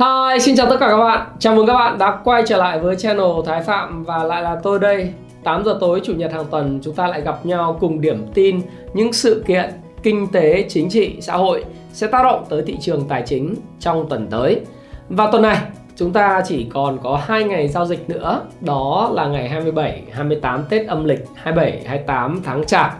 [0.00, 1.26] Hi, xin chào tất cả các bạn.
[1.38, 4.56] Chào mừng các bạn đã quay trở lại với channel Thái Phạm và lại là
[4.62, 5.12] tôi đây.
[5.44, 8.60] 8 giờ tối chủ nhật hàng tuần chúng ta lại gặp nhau cùng điểm tin
[8.94, 9.70] những sự kiện
[10.02, 14.08] kinh tế, chính trị, xã hội sẽ tác động tới thị trường tài chính trong
[14.08, 14.60] tuần tới.
[15.08, 15.58] Và tuần này
[15.96, 20.64] chúng ta chỉ còn có hai ngày giao dịch nữa, đó là ngày 27, 28
[20.68, 22.98] Tết âm lịch, 27, 28 tháng Chạp.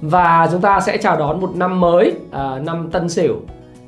[0.00, 3.36] Và chúng ta sẽ chào đón một năm mới, à, năm Tân Sửu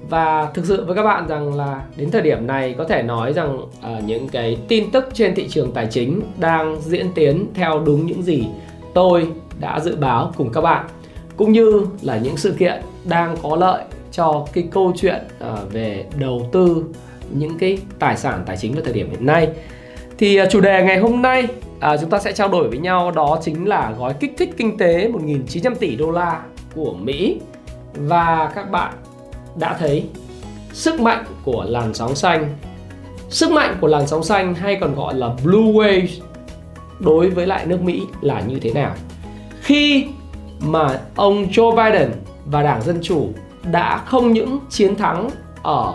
[0.09, 3.33] và thực sự với các bạn rằng là đến thời điểm này có thể nói
[3.33, 7.83] rằng uh, những cái tin tức trên thị trường tài chính đang diễn tiến theo
[7.87, 8.47] đúng những gì
[8.95, 9.29] tôi
[9.61, 10.87] đã dự báo cùng các bạn
[11.37, 16.05] cũng như là những sự kiện đang có lợi cho cái câu chuyện uh, về
[16.19, 16.85] đầu tư
[17.31, 19.49] những cái tài sản tài chính vào thời điểm hiện nay.
[20.19, 23.11] Thì uh, chủ đề ngày hôm nay uh, chúng ta sẽ trao đổi với nhau
[23.11, 26.41] đó chính là gói kích thích kinh tế 1.900 tỷ đô la
[26.75, 27.41] của Mỹ.
[27.95, 28.93] Và các bạn
[29.59, 30.09] đã thấy.
[30.73, 32.57] Sức mạnh của làn sóng xanh.
[33.29, 36.07] Sức mạnh của làn sóng xanh hay còn gọi là blue wave
[37.01, 38.95] đối với lại nước Mỹ là như thế nào?
[39.61, 40.07] Khi
[40.61, 42.13] mà ông Joe Biden
[42.47, 43.29] và Đảng Dân Chủ
[43.71, 45.31] đã không những chiến thắng
[45.63, 45.95] ở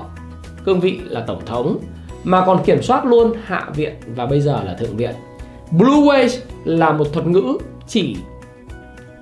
[0.66, 1.78] cương vị là tổng thống,
[2.24, 5.16] mà còn kiểm soát luôn hạ viện và bây giờ là thượng viện.
[5.72, 8.18] Blue wave là một thuật ngữ chỉ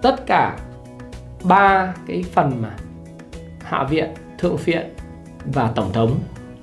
[0.01, 0.57] tất cả
[1.43, 2.75] ba cái phần mà
[3.63, 4.93] hạ viện thượng viện
[5.45, 6.19] và tổng thống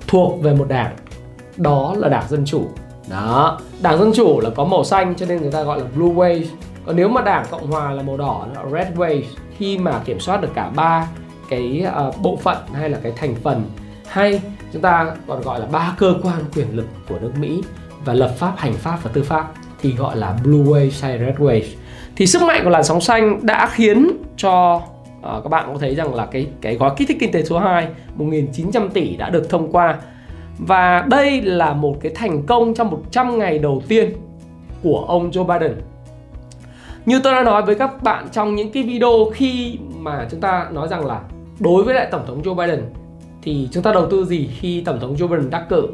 [0.07, 0.95] thuộc về một đảng
[1.57, 2.67] đó là đảng dân chủ
[3.09, 6.13] đó đảng dân chủ là có màu xanh cho nên người ta gọi là blue
[6.13, 6.43] wave
[6.85, 9.23] còn nếu mà đảng cộng hòa là màu đỏ là red wave
[9.57, 11.07] khi mà kiểm soát được cả ba
[11.49, 13.63] cái uh, bộ phận hay là cái thành phần
[14.07, 14.41] hay
[14.73, 17.63] chúng ta còn gọi là ba cơ quan quyền lực của nước Mỹ
[18.05, 19.51] và lập pháp, hành pháp và tư pháp
[19.81, 21.65] thì gọi là blue wave hay red wave.
[22.15, 24.81] Thì sức mạnh của làn sóng xanh đã khiến cho
[25.27, 27.59] à, các bạn có thấy rằng là cái cái gói kích thích kinh tế số
[27.59, 29.99] 2 1.900 tỷ đã được thông qua
[30.59, 34.13] và đây là một cái thành công trong 100 ngày đầu tiên
[34.83, 35.77] của ông Joe Biden.
[37.05, 40.67] Như tôi đã nói với các bạn trong những cái video khi mà chúng ta
[40.71, 41.21] nói rằng là
[41.59, 42.81] đối với lại Tổng thống Joe Biden
[43.41, 45.87] thì chúng ta đầu tư gì khi Tổng thống Joe Biden đắc cử.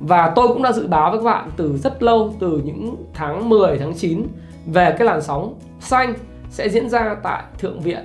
[0.00, 3.48] Và tôi cũng đã dự báo với các bạn từ rất lâu, từ những tháng
[3.48, 4.26] 10, tháng 9
[4.66, 6.14] về cái làn sóng xanh
[6.50, 8.04] sẽ diễn ra tại Thượng viện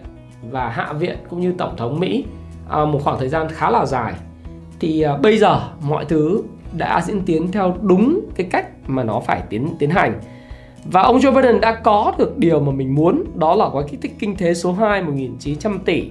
[0.49, 2.25] và Hạ viện cũng như Tổng thống Mỹ
[2.69, 4.13] à, một khoảng thời gian khá là dài.
[4.79, 6.43] Thì à, bây giờ mọi thứ
[6.77, 10.19] đã diễn tiến theo đúng cái cách mà nó phải tiến tiến hành.
[10.85, 14.01] Và ông Joe Biden đã có được điều mà mình muốn đó là gói kích
[14.01, 16.09] thích kinh tế số 2 1.900 tỷ.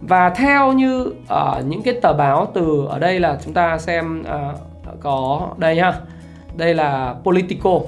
[0.00, 4.22] Và theo như uh, những cái tờ báo từ ở đây là chúng ta xem
[4.22, 6.00] uh, có đây ha.
[6.56, 7.80] Đây là Politico.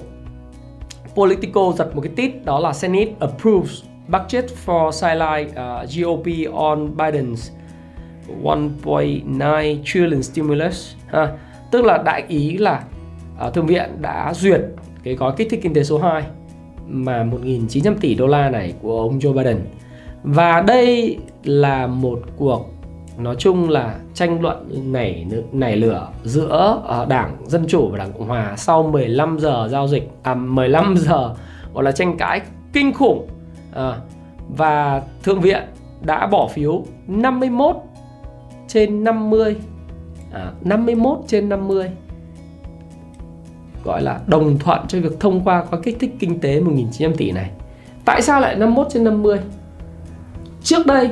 [1.14, 6.97] Politico giật một cái tít đó là Senate approves budget for sideline uh, GOP on
[6.97, 7.50] Biden's
[8.43, 11.28] 1.9 trillion stimulus ha.
[11.71, 12.83] Tức là đại ý là
[13.47, 14.61] uh, Thượng viện đã duyệt
[15.03, 16.22] cái gói kích thích kinh tế số 2
[16.87, 19.59] mà 1.900 tỷ đô la này của ông Joe Biden.
[20.22, 22.71] Và đây là một cuộc
[23.19, 28.12] nói chung là tranh luận nảy nảy lửa giữa uh, Đảng Dân Chủ và Đảng
[28.12, 31.34] Cộng Hòa sau 15 giờ giao dịch à 15 giờ
[31.75, 32.41] gọi là tranh cãi
[32.72, 33.28] kinh khủng
[33.76, 33.97] à,
[34.48, 35.62] và Thượng viện
[36.00, 37.76] đã bỏ phiếu 51
[38.69, 39.56] trên 50
[40.32, 41.91] à, 51 trên 50
[43.84, 47.31] gọi là đồng thuận cho việc thông qua gói kích thích kinh tế 1.900 tỷ
[47.32, 47.50] này.
[48.04, 49.38] Tại sao lại 51 trên 50?
[50.62, 51.10] Trước đây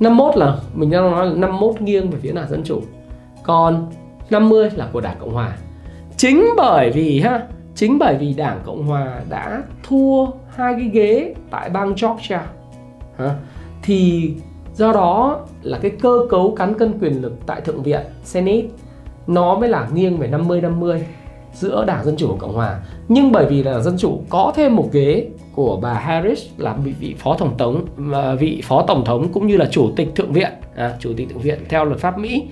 [0.00, 2.80] 51 là mình đang nói là 51 nghiêng về phía đảng Dân Chủ
[3.42, 3.90] Còn
[4.30, 5.56] 50 là của Đảng Cộng Hòa
[6.16, 7.46] Chính bởi vì ha
[7.76, 12.46] Chính bởi vì Đảng Cộng Hòa đã thua hai cái ghế tại bang Georgia
[13.82, 14.32] thì
[14.74, 18.62] do đó là cái cơ cấu cán cân quyền lực tại Thượng viện Senate
[19.26, 21.06] nó mới là nghiêng về 50 50
[21.54, 22.80] giữa Đảng Dân Chủ và Cộng Hòa.
[23.08, 26.94] Nhưng bởi vì là Dân Chủ có thêm một ghế của bà Harris là vị,
[27.00, 27.84] vị phó tổng thống
[28.38, 31.38] vị phó tổng thống cũng như là chủ tịch thượng viện à, chủ tịch thượng
[31.38, 32.48] viện theo luật pháp Mỹ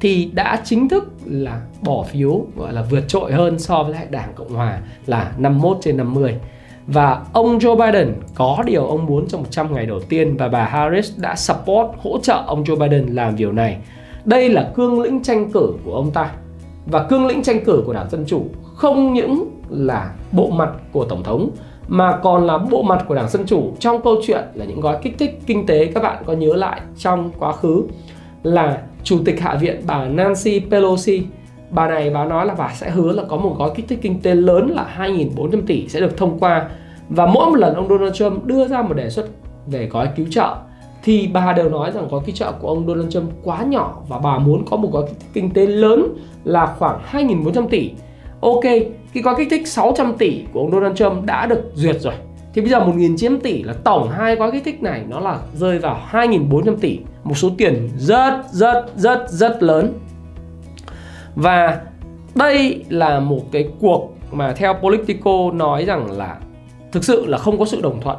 [0.00, 4.06] thì đã chính thức là bỏ phiếu, gọi là vượt trội hơn so với lại
[4.10, 6.34] Đảng Cộng Hòa là 51 trên 50.
[6.86, 10.64] Và ông Joe Biden có điều ông muốn trong 100 ngày đầu tiên và bà
[10.64, 13.76] Harris đã support, hỗ trợ ông Joe Biden làm điều này.
[14.24, 16.30] đây là cương lĩnh tranh cử của ông ta
[16.86, 18.44] và cương lĩnh tranh cử của đảng dân chủ
[18.74, 21.50] không những là bộ mặt của tổng thống,
[21.88, 24.98] mà còn là bộ mặt của đảng dân chủ trong câu chuyện là những gói
[25.02, 27.82] kích thích kinh tế, các bạn có nhớ lại trong quá khứ
[28.42, 31.22] là chủ tịch hạ viện bà Nancy Pelosi
[31.70, 34.20] bà này bà nói là bà sẽ hứa là có một gói kích thích kinh
[34.20, 36.68] tế lớn là 2.400 tỷ sẽ được thông qua
[37.08, 39.26] và mỗi một lần ông Donald Trump đưa ra một đề xuất
[39.66, 40.54] về gói cứu trợ
[41.02, 44.18] thì bà đều nói rằng gói cứu trợ của ông Donald Trump quá nhỏ và
[44.18, 46.06] bà muốn có một gói kích thích kinh tế lớn
[46.44, 47.90] là khoảng 2.400 tỷ.
[48.40, 48.62] Ok,
[49.12, 52.14] cái gói kích thích 600 tỷ của ông Donald Trump đã được duyệt rồi.
[52.56, 55.78] Thì bây giờ 1.900 tỷ là tổng hai gói kích thích này nó là rơi
[55.78, 59.92] vào 2.400 tỷ, một số tiền rất rất rất rất lớn.
[61.34, 61.80] Và
[62.34, 66.36] đây là một cái cuộc mà theo Politico nói rằng là
[66.92, 68.18] thực sự là không có sự đồng thuận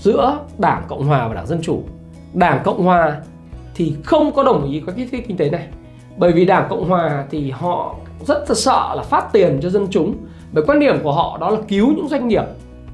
[0.00, 1.82] giữa Đảng Cộng Hòa và Đảng Dân Chủ.
[2.34, 3.16] Đảng Cộng Hòa
[3.74, 5.66] thì không có đồng ý với thích kinh tế này.
[6.16, 7.94] Bởi vì Đảng Cộng Hòa thì họ
[8.26, 10.16] rất là sợ là phát tiền cho dân chúng.
[10.52, 12.44] Bởi quan điểm của họ đó là cứu những doanh nghiệp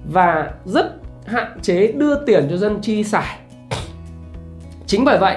[0.04, 0.93] và rất
[1.26, 3.38] hạn chế đưa tiền cho dân chi xài.
[4.87, 5.37] Chính bởi vậy,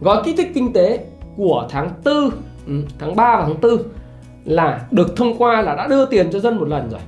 [0.00, 1.04] gói kích thích kinh tế
[1.36, 2.14] của tháng 4,
[2.66, 3.82] ừ, tháng 3 và tháng 4
[4.44, 7.00] là được thông qua là đã đưa tiền cho dân một lần rồi.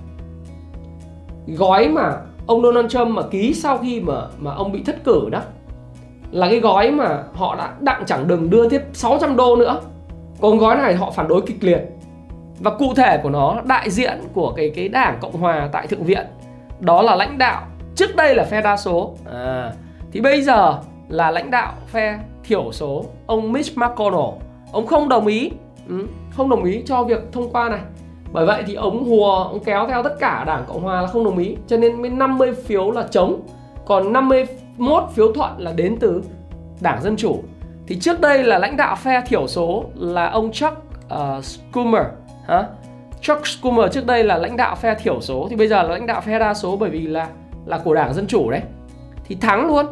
[1.47, 2.17] Gói mà
[2.47, 5.41] ông Donald Trump mà ký sau khi mà mà ông bị thất cử đó
[6.31, 9.81] là cái gói mà họ đã đặng chẳng đừng đưa tiếp 600 đô nữa
[10.41, 11.81] còn gói này họ phản đối kịch liệt
[12.58, 16.05] và cụ thể của nó đại diện của cái cái đảng cộng hòa tại thượng
[16.05, 16.26] viện
[16.81, 17.62] đó là lãnh đạo.
[17.94, 19.14] Trước đây là phe đa số.
[19.32, 19.73] À,
[20.12, 20.78] thì bây giờ
[21.08, 23.05] là lãnh đạo phe thiểu số.
[23.26, 24.43] Ông Mitch McConnell.
[24.73, 25.50] Ông không đồng ý
[25.88, 26.06] ừ,
[26.37, 27.81] không đồng ý cho việc thông qua này.
[28.32, 31.25] Bởi vậy thì ông hùa ông kéo theo tất cả đảng cộng hòa là không
[31.25, 31.56] đồng ý.
[31.67, 33.40] Cho nên mới 50 phiếu là chống
[33.87, 36.22] còn 51 phiếu thuận là đến từ
[36.81, 37.43] đảng dân chủ.
[37.87, 40.76] Thì trước đây là lãnh đạo phe thiểu số là ông Chuck
[41.14, 42.02] uh, Schumer
[42.46, 42.64] hả?
[43.26, 46.06] Chuck Schumer trước đây là lãnh đạo phe thiểu số thì bây giờ là lãnh
[46.06, 47.28] đạo phe đa số bởi vì là
[47.64, 48.61] là của đảng dân chủ đấy.
[49.25, 49.87] Thì thắng luôn.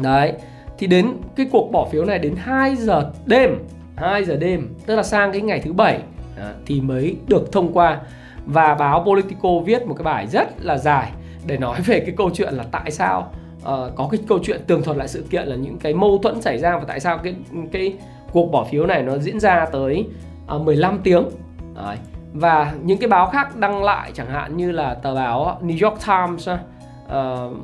[0.00, 0.32] Đấy
[0.78, 3.58] thì đến cái cuộc bỏ phiếu này đến 2 giờ đêm
[3.96, 5.98] 2 giờ đêm tức là sang cái ngày thứ bảy
[6.38, 8.00] à, thì mới được thông qua.
[8.46, 11.12] Và báo Politico viết một cái bài rất là dài
[11.46, 13.64] để nói về cái câu chuyện là tại sao uh,
[13.96, 16.58] có cái câu chuyện tường thuật lại sự kiện là những cái mâu thuẫn xảy
[16.58, 17.34] ra và tại sao cái
[17.72, 17.94] cái
[18.32, 20.06] cuộc bỏ phiếu này nó diễn ra tới
[20.46, 21.24] ờ, uh, 15 tiếng.
[21.74, 21.96] Đấy
[22.36, 26.00] và những cái báo khác đăng lại chẳng hạn như là tờ báo New York
[26.06, 27.56] Times uh,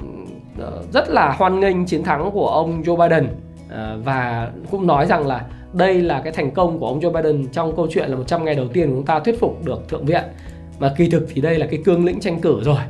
[0.93, 3.25] rất là hoan nghênh chiến thắng của ông Joe Biden.
[3.67, 7.49] Uh, và cũng nói rằng là đây là cái thành công của ông Joe Biden
[7.53, 10.07] trong câu chuyện là 100 ngày đầu tiên của chúng ta thuyết phục được thượng
[10.07, 10.25] viện.
[10.79, 12.81] Mà kỳ thực thì đây là cái cương lĩnh tranh cử rồi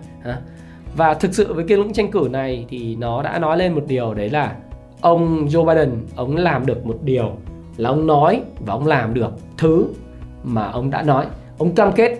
[0.96, 3.84] và thực sự với cương lĩnh tranh cử này thì nó đã nói lên một
[3.86, 4.56] điều đấy là
[5.00, 7.32] ông Joe Biden ông làm được một điều
[7.76, 9.86] là ông nói và ông làm được thứ
[10.44, 11.26] mà ông đã nói
[11.58, 12.18] ông cam kết.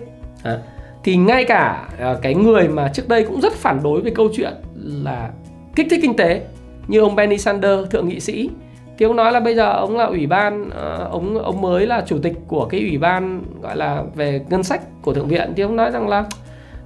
[1.03, 4.29] Thì ngay cả à, cái người mà trước đây cũng rất phản đối về câu
[4.35, 5.29] chuyện là
[5.75, 6.41] kích thích kinh tế
[6.87, 8.49] như ông Bernie Sanders thượng nghị sĩ.
[8.97, 12.03] Thì ông nói là bây giờ ông là ủy ban uh, ông ông mới là
[12.05, 15.53] chủ tịch của cái ủy ban gọi là về ngân sách của thượng viện.
[15.55, 16.25] Thì ông nói rằng là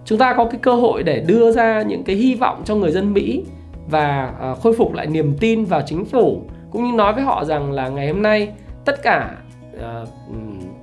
[0.05, 2.91] chúng ta có cái cơ hội để đưa ra những cái hy vọng cho người
[2.91, 3.43] dân Mỹ
[3.89, 6.41] và uh, khôi phục lại niềm tin vào chính phủ.
[6.71, 8.49] Cũng như nói với họ rằng là ngày hôm nay
[8.85, 9.35] tất cả
[9.75, 10.09] uh,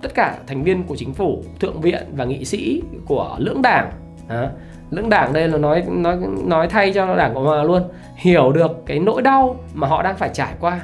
[0.04, 3.90] tất cả thành viên của chính phủ thượng viện và nghị sĩ của lưỡng đảng.
[4.28, 4.50] À,
[4.90, 7.82] lưỡng đảng đây là nói nói nói thay cho đảng cộng hòa luôn.
[8.16, 10.80] Hiểu được cái nỗi đau mà họ đang phải trải qua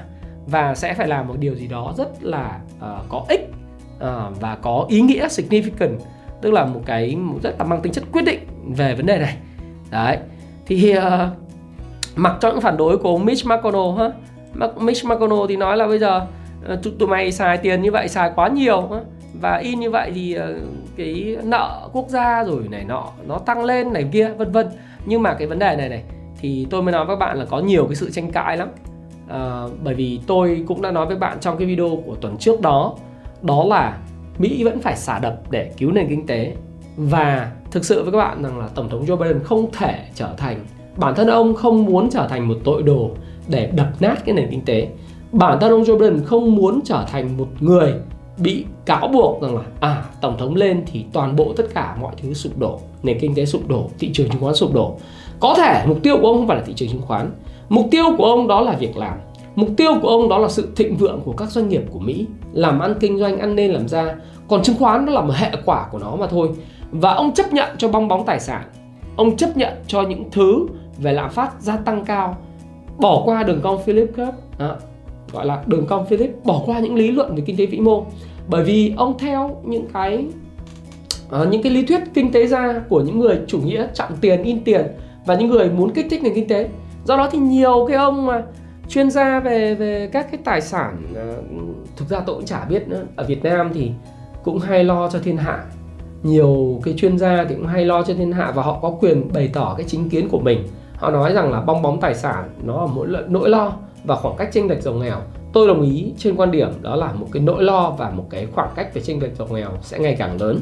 [0.46, 3.50] và sẽ phải làm một điều gì đó rất là uh, có ích
[3.96, 5.98] uh, và có ý nghĩa significant
[6.42, 8.40] tức là một cái rất là mang tính chất quyết định
[8.76, 9.36] về vấn đề này.
[9.90, 10.18] Đấy.
[10.66, 11.02] Thì uh,
[12.16, 14.10] mặc cho những phản đối của ông Mitch McConnell ha.
[14.76, 16.26] Mitch McConnell thì nói là bây giờ
[16.64, 18.88] Ờ, tụi mày xài tiền như vậy xài quá nhiều
[19.40, 20.54] và in như vậy thì ờ,
[20.96, 24.66] cái nợ quốc gia rồi này nọ nó tăng lên này kia vân vân.
[25.06, 26.02] Nhưng mà cái vấn đề này này
[26.40, 28.68] thì tôi mới nói với các bạn là có nhiều cái sự tranh cãi lắm.
[29.28, 32.60] À, bởi vì tôi cũng đã nói với bạn trong cái video của tuần trước
[32.60, 32.94] đó.
[33.42, 33.98] Đó là
[34.38, 36.54] Mỹ vẫn phải xả đập để cứu nền kinh tế.
[36.96, 40.34] Và thực sự với các bạn rằng là tổng thống Joe Biden không thể trở
[40.36, 40.64] thành
[40.96, 43.10] bản thân ông không muốn trở thành một tội đồ
[43.48, 44.88] để đập nát cái nền kinh tế
[45.32, 47.94] bản thân ông Joe Biden không muốn trở thành một người
[48.38, 52.14] bị cáo buộc rằng là à tổng thống lên thì toàn bộ tất cả mọi
[52.22, 54.96] thứ sụp đổ nền kinh tế sụp đổ thị trường chứng khoán sụp đổ
[55.40, 57.30] có thể mục tiêu của ông không phải là thị trường chứng khoán
[57.70, 59.14] Mục tiêu của ông đó là việc làm.
[59.54, 62.26] Mục tiêu của ông đó là sự thịnh vượng của các doanh nghiệp của Mỹ,
[62.52, 64.14] làm ăn kinh doanh ăn nên làm ra.
[64.48, 66.48] Còn chứng khoán nó là một hệ quả của nó mà thôi.
[66.90, 68.62] Và ông chấp nhận cho bong bóng tài sản.
[69.16, 70.66] Ông chấp nhận cho những thứ
[70.98, 72.36] về lạm phát gia tăng cao,
[72.98, 74.32] bỏ qua đường cong Philip Curve.
[74.58, 74.74] À,
[75.32, 78.04] gọi là đường cong Philip bỏ qua những lý luận về kinh tế vĩ mô.
[78.48, 80.26] Bởi vì ông theo những cái
[81.42, 84.42] uh, những cái lý thuyết kinh tế gia của những người chủ nghĩa trọng tiền
[84.42, 84.86] in tiền
[85.26, 86.68] và những người muốn kích thích nền kinh tế.
[87.04, 88.42] Do đó thì nhiều cái ông mà
[88.88, 91.44] chuyên gia về về các cái tài sản uh,
[91.96, 93.02] thực ra tôi cũng chả biết nữa.
[93.16, 93.90] Ở Việt Nam thì
[94.44, 95.64] cũng hay lo cho thiên hạ.
[96.22, 99.32] Nhiều cái chuyên gia thì cũng hay lo cho thiên hạ và họ có quyền
[99.32, 100.66] bày tỏ cái chính kiến của mình.
[100.96, 103.72] Họ nói rằng là bong bóng tài sản nó là mỗi nỗi lo
[104.04, 105.16] và khoảng cách chênh lệch giàu nghèo,
[105.52, 108.46] tôi đồng ý trên quan điểm đó là một cái nỗi lo và một cái
[108.52, 110.60] khoảng cách về chênh lệch giàu nghèo sẽ ngày càng lớn.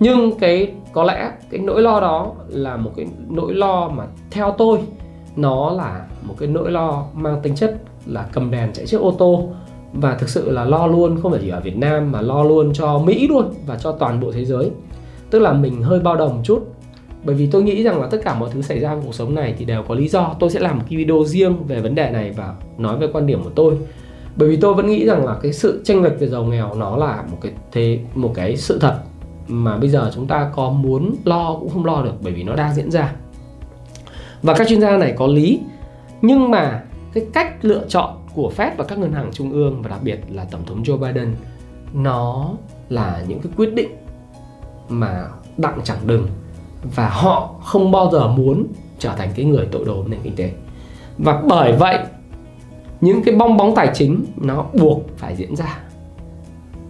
[0.00, 4.54] Nhưng cái, có lẽ cái nỗi lo đó là một cái nỗi lo mà theo
[4.58, 4.78] tôi,
[5.36, 9.10] nó là một cái nỗi lo mang tính chất là cầm đèn chạy chiếc ô
[9.18, 9.48] tô.
[9.92, 12.72] Và thực sự là lo luôn, không phải chỉ ở Việt Nam mà lo luôn
[12.74, 14.70] cho Mỹ luôn và cho toàn bộ thế giới.
[15.30, 16.73] Tức là mình hơi bao đồng chút
[17.24, 19.34] bởi vì tôi nghĩ rằng là tất cả mọi thứ xảy ra trong cuộc sống
[19.34, 20.34] này thì đều có lý do.
[20.40, 23.26] Tôi sẽ làm một cái video riêng về vấn đề này và nói về quan
[23.26, 23.76] điểm của tôi.
[24.36, 26.96] Bởi vì tôi vẫn nghĩ rằng là cái sự tranh lệch về giàu nghèo nó
[26.96, 28.98] là một cái thế, một cái sự thật
[29.48, 32.54] mà bây giờ chúng ta có muốn lo cũng không lo được bởi vì nó
[32.54, 33.12] đang diễn ra.
[34.42, 35.60] Và các chuyên gia này có lý,
[36.22, 39.88] nhưng mà cái cách lựa chọn của Fed và các ngân hàng trung ương và
[39.90, 41.34] đặc biệt là tổng thống Joe Biden,
[41.94, 42.50] nó
[42.88, 43.88] là những cái quyết định
[44.88, 46.26] mà đặng chẳng đừng
[46.94, 48.66] và họ không bao giờ muốn
[48.98, 50.52] trở thành cái người tội đồ nền kinh tế.
[51.18, 51.98] Và bởi vậy,
[53.00, 55.78] những cái bong bóng tài chính nó buộc phải diễn ra.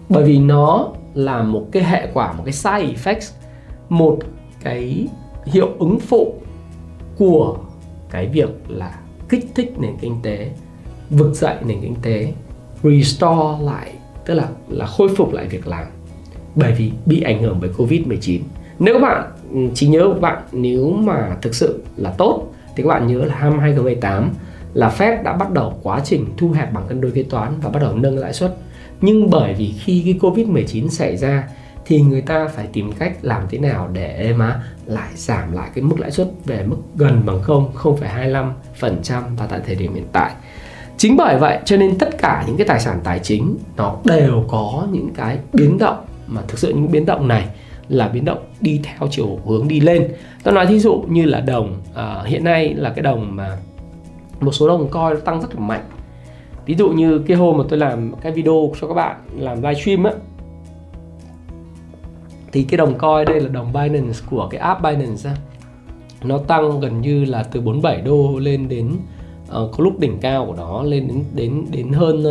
[0.09, 3.31] Bởi vì nó là một cái hệ quả, một cái side effects,
[3.89, 4.19] một
[4.63, 5.07] cái
[5.45, 6.33] hiệu ứng phụ
[7.17, 7.57] của
[8.09, 8.99] cái việc là
[9.29, 10.51] kích thích nền kinh tế,
[11.09, 12.33] vực dậy nền kinh tế,
[12.83, 13.91] restore lại,
[14.25, 15.85] tức là là khôi phục lại việc làm.
[16.55, 18.41] Bởi vì bị ảnh hưởng bởi covid 19
[18.79, 19.31] nếu các bạn
[19.73, 23.39] trí nhớ các bạn nếu mà thực sự là tốt thì các bạn nhớ là
[23.39, 24.33] năm 2018
[24.73, 27.69] là Fed đã bắt đầu quá trình thu hẹp bằng cân đối kế toán và
[27.69, 28.57] bắt đầu nâng lãi suất.
[29.01, 31.43] Nhưng bởi vì khi cái Covid-19 xảy ra
[31.85, 35.83] thì người ta phải tìm cách làm thế nào để mà lại giảm lại cái
[35.83, 38.51] mức lãi suất về mức gần bằng 0, 0,25%
[39.37, 40.31] và tại thời điểm hiện tại.
[40.97, 44.45] Chính bởi vậy cho nên tất cả những cái tài sản tài chính nó đều
[44.47, 46.05] có những cái biến động.
[46.27, 47.45] Mà thực sự những biến động này
[47.89, 50.13] là biến động đi theo chiều hướng đi lên.
[50.43, 53.57] Tôi nói thí dụ như là đồng uh, hiện nay là cái đồng mà
[54.39, 55.83] một số đồng coi nó tăng rất là mạnh.
[56.65, 60.03] Ví dụ như cái hôm mà tôi làm cái video cho các bạn làm livestream
[60.03, 60.11] á
[62.51, 65.35] thì cái đồng coi đây là đồng Binance của cái app Binance á.
[66.23, 68.89] Nó tăng gần như là từ 47 đô lên đến
[69.43, 72.25] uh, có lúc đỉnh cao của nó lên đến đến đến hơn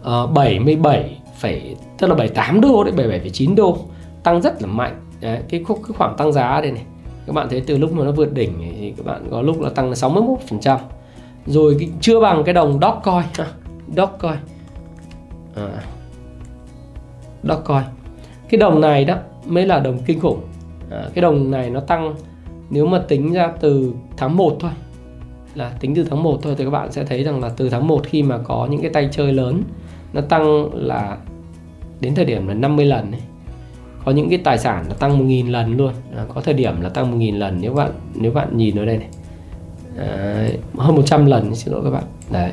[0.00, 3.78] uh, 77 phải tức là 78 đô đấy 77,9 đô
[4.22, 5.00] tăng rất là mạnh.
[5.20, 6.84] Đấy, cái, cái khoảng tăng giá đây này
[7.26, 9.70] các bạn thấy từ lúc mà nó vượt đỉnh thì các bạn có lúc là
[9.70, 10.80] tăng 61 phần trăm.
[11.46, 13.46] Rồi cái, chưa bằng cái đồng Dogecoin ha
[13.96, 14.38] Dogecoin
[15.56, 15.82] à,
[17.42, 17.84] Dogecoin
[18.48, 20.40] cái đồng này đó mới là đồng kinh khủng.
[20.90, 22.14] À, cái đồng này nó tăng
[22.70, 24.70] nếu mà tính ra từ tháng 1 thôi
[25.54, 27.88] là tính từ tháng 1 thôi thì các bạn sẽ thấy rằng là từ tháng
[27.88, 29.62] 1 khi mà có những cái tay chơi lớn
[30.12, 31.16] nó tăng là
[32.00, 33.20] đến thời điểm là 50 lần ấy
[34.04, 35.92] có những cái tài sản nó tăng 1.000 lần luôn.
[36.16, 38.98] À, có thời điểm là tăng 1.000 lần nếu bạn nếu bạn nhìn ở đây
[38.98, 39.08] này.
[39.98, 42.04] À, hơn 100 lần xin lỗi các bạn.
[42.30, 42.52] Đấy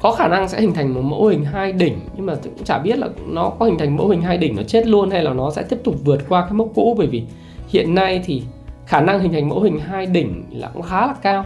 [0.00, 2.78] có khả năng sẽ hình thành một mẫu hình hai đỉnh nhưng mà cũng chả
[2.78, 5.32] biết là nó có hình thành mẫu hình hai đỉnh nó chết luôn hay là
[5.32, 6.94] nó sẽ tiếp tục vượt qua cái mốc cũ.
[6.98, 7.22] Bởi vì
[7.68, 8.42] hiện nay thì
[8.86, 11.44] khả năng hình thành mẫu hình hai đỉnh là cũng khá là cao.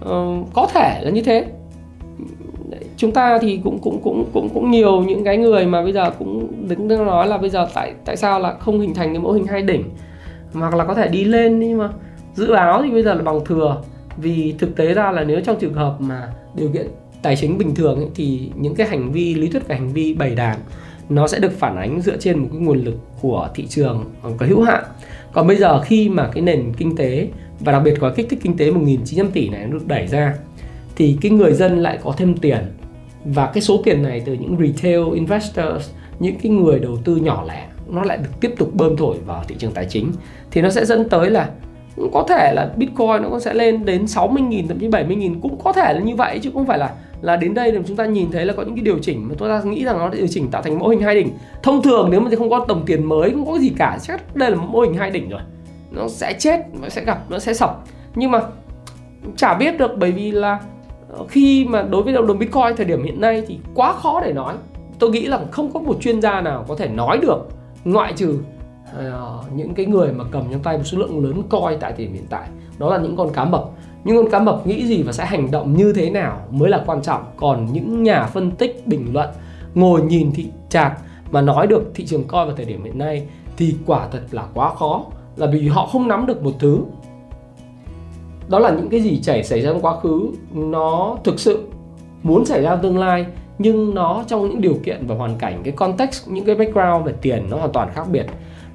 [0.00, 1.46] Ờ, có thể là như thế.
[2.96, 6.10] Chúng ta thì cũng cũng cũng cũng cũng nhiều những cái người mà bây giờ
[6.18, 9.32] cũng đứng nói là bây giờ tại tại sao là không hình thành cái mẫu
[9.32, 9.84] hình hai đỉnh?
[10.52, 11.88] Hoặc là có thể đi lên nhưng mà
[12.34, 13.82] dự báo thì bây giờ là bằng thừa.
[14.16, 16.86] Vì thực tế ra là nếu trong trường hợp mà điều kiện
[17.22, 20.14] tài chính bình thường ấy, thì những cái hành vi lý thuyết về hành vi
[20.14, 20.58] bày đàn
[21.08, 24.04] nó sẽ được phản ánh dựa trên một cái nguồn lực của thị trường
[24.36, 24.84] có hữu hạn.
[25.32, 27.28] Còn bây giờ khi mà cái nền kinh tế
[27.60, 30.34] và đặc biệt có kích thích kinh tế 1.900 tỷ này nó được đẩy ra
[30.96, 32.58] thì cái người dân lại có thêm tiền.
[33.24, 37.44] Và cái số tiền này từ những retail investors những cái người đầu tư nhỏ
[37.48, 40.12] lẻ nó lại được tiếp tục bơm thổi vào thị trường tài chính,
[40.50, 41.48] thì nó sẽ dẫn tới là
[42.12, 45.72] có thể là Bitcoin nó cũng sẽ lên đến 60.000 thậm chí 70.000 cũng có
[45.72, 48.30] thể là như vậy, chứ không phải là là đến đây thì chúng ta nhìn
[48.30, 50.50] thấy là có những cái điều chỉnh mà chúng ta nghĩ rằng nó điều chỉnh
[50.50, 51.30] tạo thành mô hình hai đỉnh.
[51.62, 54.50] Thông thường nếu mà không có đồng tiền mới, không có gì cả, chắc đây
[54.50, 55.40] là mô hình hai đỉnh rồi.
[55.90, 57.84] Nó sẽ chết, nó sẽ gặp, nó sẽ sập.
[58.14, 58.40] Nhưng mà
[59.36, 60.58] chả biết được, bởi vì là
[61.08, 64.32] ờ, khi mà đối với đồng bitcoin thời điểm hiện nay thì quá khó để
[64.32, 64.54] nói.
[64.98, 67.48] Tôi nghĩ là không có một chuyên gia nào có thể nói được
[67.84, 68.38] ngoại trừ
[68.92, 72.06] uh, những cái người mà cầm trong tay một số lượng lớn coi tại thời
[72.06, 73.64] điểm hiện tại đó là những con cá mập.
[74.04, 76.84] Những con cá mập nghĩ gì và sẽ hành động như thế nào mới là
[76.86, 77.22] quan trọng.
[77.36, 79.28] Còn những nhà phân tích bình luận
[79.74, 80.98] ngồi nhìn thị trạc
[81.30, 84.44] mà nói được thị trường coi vào thời điểm hiện nay thì quả thật là
[84.54, 85.04] quá khó
[85.36, 86.78] là vì họ không nắm được một thứ.
[88.48, 91.66] Đó là những cái gì chảy xảy ra trong quá khứ nó thực sự
[92.22, 93.26] muốn xảy ra tương lai
[93.62, 97.12] nhưng nó trong những điều kiện và hoàn cảnh, cái context, những cái background về
[97.22, 98.26] tiền nó hoàn toàn khác biệt.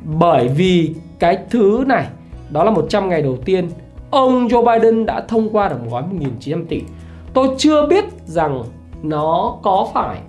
[0.03, 2.07] Bởi vì cái thứ này,
[2.49, 3.69] đó là 100 ngày đầu tiên,
[4.09, 6.03] ông Joe Biden đã thông qua được một gói
[6.39, 6.81] 1.900 tỷ.
[7.33, 8.63] Tôi chưa biết rằng
[9.03, 10.19] nó có phải,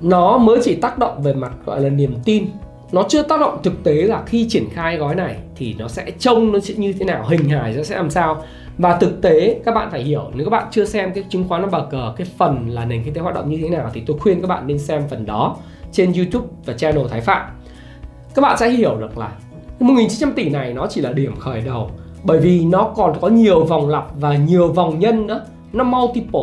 [0.00, 2.46] nó mới chỉ tác động về mặt gọi là niềm tin.
[2.92, 6.10] Nó chưa tác động thực tế là khi triển khai gói này thì nó sẽ
[6.18, 8.42] trông nó sẽ như thế nào, hình hài nó sẽ làm sao
[8.78, 11.70] và thực tế, các bạn phải hiểu, nếu các bạn chưa xem cái chứng khoán
[11.70, 14.18] bờ cờ cái phần là nền kinh tế hoạt động như thế nào thì tôi
[14.18, 15.56] khuyên các bạn nên xem phần đó
[15.92, 17.50] trên YouTube và channel Thái Phạm.
[18.34, 19.32] Các bạn sẽ hiểu được là
[19.80, 21.90] 1.900 tỷ này nó chỉ là điểm khởi đầu,
[22.22, 25.44] bởi vì nó còn có nhiều vòng lặp và nhiều vòng nhân nữa.
[25.72, 26.40] Nó multiple,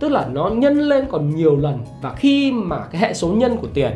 [0.00, 1.78] tức là nó nhân lên còn nhiều lần.
[2.02, 3.92] Và khi mà cái hệ số nhân của tiền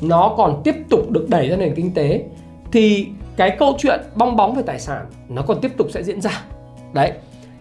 [0.00, 2.24] nó còn tiếp tục được đẩy ra nền kinh tế,
[2.72, 3.06] thì
[3.36, 6.42] cái câu chuyện bong bóng về tài sản nó còn tiếp tục sẽ diễn ra.
[6.92, 7.12] Đấy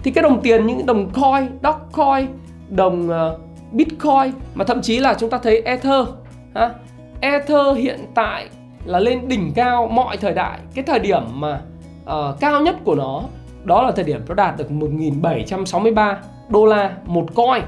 [0.04, 2.28] thì cái đồng tiền những đồng coin, Dogecoin,
[2.70, 3.40] đồng uh,
[3.72, 6.08] Bitcoin mà thậm chí là chúng ta thấy Ether
[6.56, 6.74] ha?
[7.22, 8.50] Ether hiện tại
[8.86, 11.62] là lên đỉnh cao mọi thời đại cái thời điểm mà
[12.04, 13.24] uh, cao nhất của nó
[13.64, 16.18] đó là thời điểm nó đạt được 1763
[16.50, 17.64] đô la một coin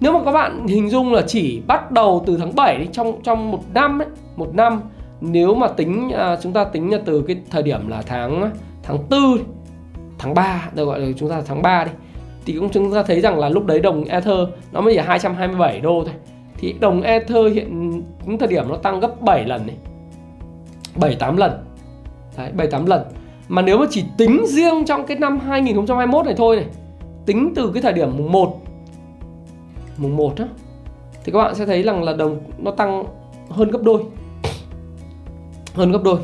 [0.00, 3.22] nếu mà các bạn hình dung là chỉ bắt đầu từ tháng 7 đi trong
[3.22, 4.80] trong một năm ấy, một năm
[5.20, 8.50] nếu mà tính uh, chúng ta tính từ cái thời điểm là tháng
[8.82, 9.38] tháng 4
[10.22, 11.90] tháng 3 tôi gọi là chúng ta là tháng 3 đi.
[12.46, 14.38] Thì cũng chúng ta thấy rằng là lúc đấy đồng Ether
[14.72, 16.14] nó mới chỉ 227 đô thôi.
[16.58, 17.90] Thì đồng Ether hiện
[18.26, 19.76] những thời điểm nó tăng gấp 7 lần đấy
[20.96, 21.64] 7 8 lần.
[22.36, 23.02] Đấy 7 8 lần.
[23.48, 26.66] Mà nếu mà chỉ tính riêng trong cái năm 2021 này thôi này
[27.26, 28.60] tính từ cái thời điểm mùng 1
[29.96, 30.46] mùng 1 á
[31.24, 33.04] thì các bạn sẽ thấy rằng là đồng nó tăng
[33.50, 34.02] hơn gấp đôi.
[35.74, 36.18] Hơn gấp đôi.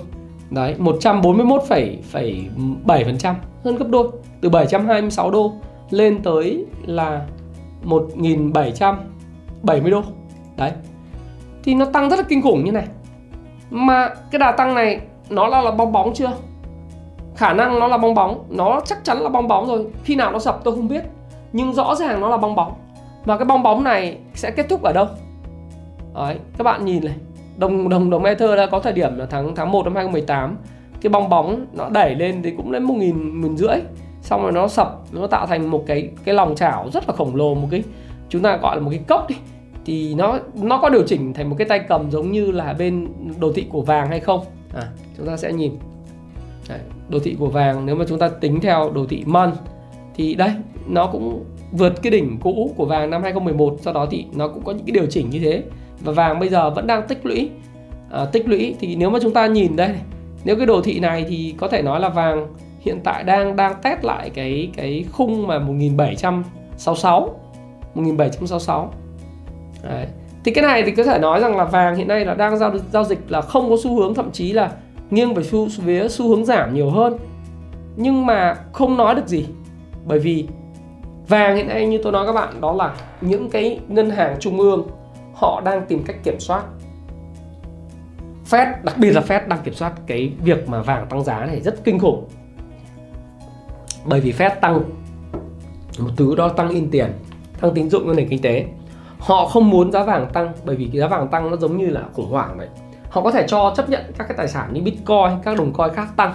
[0.51, 3.35] Đấy 141,7%
[3.69, 4.09] hơn gấp đôi
[4.41, 5.53] từ 726 đô
[5.91, 7.27] lên tới là
[7.83, 10.03] 1770 đô.
[10.57, 10.73] Đấy.
[11.65, 12.87] Thì nó tăng rất là kinh khủng như này.
[13.71, 15.01] Mà cái đà tăng này
[15.31, 16.33] nó là là bong bóng chưa?
[17.37, 19.87] Khả năng nó là bong bóng nó chắc chắn là bong bóng rồi.
[20.05, 21.05] Khi nào nó sập tôi không biết
[21.53, 22.75] nhưng rõ ràng nó là bong bóng.
[23.25, 25.07] Và cái bong bóng này sẽ kết thúc ở đâu?
[26.15, 27.15] Đấy, các bạn nhìn này.
[27.57, 30.57] Đồng đồng đồng Ether đã có thời điểm là tháng tháng 1 năm 2018
[31.01, 33.77] cái bong bóng nó đẩy lên thì cũng lên một nghìn một rưỡi.
[34.23, 37.37] Xong rồi nó sập nó tạo thành một cái cái lòng chảo rất là khổng
[37.37, 37.83] lồ một cái
[38.29, 39.37] chúng ta gọi là một cái cốc đi.
[39.85, 43.09] Thì nó nó có điều chỉnh thành một cái tay cầm giống như là bên
[43.39, 44.41] đồ thị của vàng hay không?
[44.75, 45.73] À chúng ta sẽ nhìn.
[46.69, 49.53] Đấy, đồ thị của vàng nếu mà chúng ta tính theo đồ thị MON
[50.15, 50.51] thì đây
[50.87, 54.65] nó cũng vượt cái đỉnh cũ của vàng năm 2011 sau đó thì nó cũng
[54.65, 55.63] có những cái điều chỉnh như thế.
[56.01, 57.51] Và vàng bây giờ vẫn đang tích lũy.
[58.11, 59.95] À, tích lũy thì nếu mà chúng ta nhìn đây
[60.49, 62.47] nếu cái đồ thị này thì có thể nói là vàng,
[62.81, 67.41] hiện tại đang đang test lại cái cái khung mà 1766
[67.95, 68.93] 1766
[69.83, 70.07] Đấy.
[70.45, 72.73] thì cái này thì có thể nói rằng là vàng hiện nay là đang giao
[72.93, 74.71] giao dịch là không có xu hướng, thậm chí là
[75.11, 77.19] nghiêng về xu, phía xu hướng giảm nhiều hơn.
[77.97, 79.47] Nhưng mà không nói được gì,
[80.07, 80.49] bởi vì
[81.29, 84.59] vàng hiện nay như tôi nói các bạn, đó là những cái ngân hàng trung
[84.59, 84.87] ương,
[85.35, 86.63] họ đang tìm cách kiểm soát.
[88.51, 91.61] Fed đặc biệt là Fed đang kiểm soát cái việc mà vàng tăng giá này
[91.61, 92.29] rất kinh khủng.
[94.05, 94.83] Bởi vì Fed tăng
[95.99, 97.13] một thứ đó tăng in tiền
[97.61, 98.67] tăng tín dụng cho nền kinh tế.
[99.19, 101.87] Họ không muốn giá vàng tăng bởi vì cái giá vàng tăng nó giống như
[101.87, 102.69] là khủng hoảng đấy
[103.11, 105.95] họ có thể cho chấp nhận các cái tài sản như bitcoin các đồng coin
[105.95, 106.35] khác tăng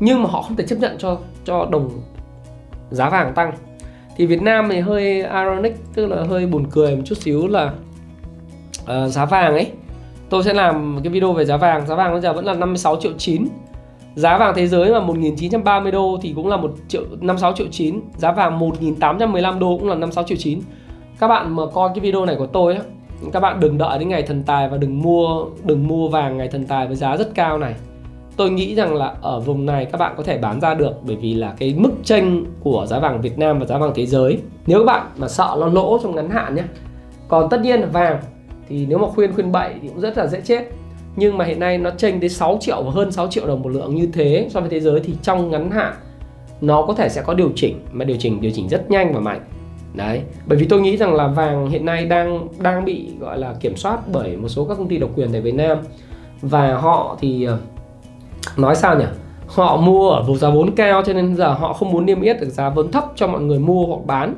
[0.00, 1.90] nhưng mà họ không thể chấp nhận cho cho đồng
[2.90, 3.52] giá vàng tăng.
[4.16, 7.72] Thì Việt Nam thì hơi ironic tức là hơi buồn cười một chút xíu là
[8.82, 9.72] uh, giá vàng ấy
[10.30, 11.86] tôi sẽ làm cái video về giá vàng.
[11.86, 13.46] Giá vàng bây giờ vẫn là 56 triệu 9
[14.16, 18.00] giá vàng thế giới là 1930 đô thì cũng là 1 triệu 56 triệu 9
[18.16, 20.60] giá vàng 1815 đô cũng là 56 triệu 9
[21.20, 22.80] các bạn mà coi cái video này của tôi á,
[23.32, 26.48] các bạn đừng đợi đến ngày thần tài và đừng mua đừng mua vàng ngày
[26.48, 27.74] thần tài với giá rất cao này.
[28.36, 31.16] Tôi nghĩ rằng là ở vùng này các bạn có thể bán ra được bởi
[31.16, 34.38] vì là cái mức tranh của giá vàng Việt Nam và giá vàng thế giới.
[34.66, 36.62] Nếu các bạn mà sợ nó lỗ trong ngắn hạn nhé
[37.28, 38.20] còn tất nhiên là vàng
[38.68, 40.64] thì nếu mà khuyên khuyên bậy thì cũng rất là dễ chết.
[41.16, 43.68] Nhưng mà hiện nay nó tranh tới 6 triệu và hơn 6 triệu đồng một
[43.68, 45.94] lượng như thế so với thế giới thì trong ngắn hạn
[46.60, 49.20] nó có thể sẽ có điều chỉnh, mà điều chỉnh điều chỉnh rất nhanh và
[49.20, 49.40] mạnh.
[49.94, 53.54] Đấy, bởi vì tôi nghĩ rằng là vàng hiện nay đang đang bị gọi là
[53.60, 55.78] kiểm soát bởi một số các công ty độc quyền tại Việt Nam.
[56.40, 57.58] Và họ thì ờ,
[58.56, 59.04] nói sao nhỉ?
[59.46, 62.40] Họ mua ở vùng giá vốn cao cho nên giờ họ không muốn niêm yết
[62.40, 64.34] được giá vốn thấp cho mọi người mua hoặc bán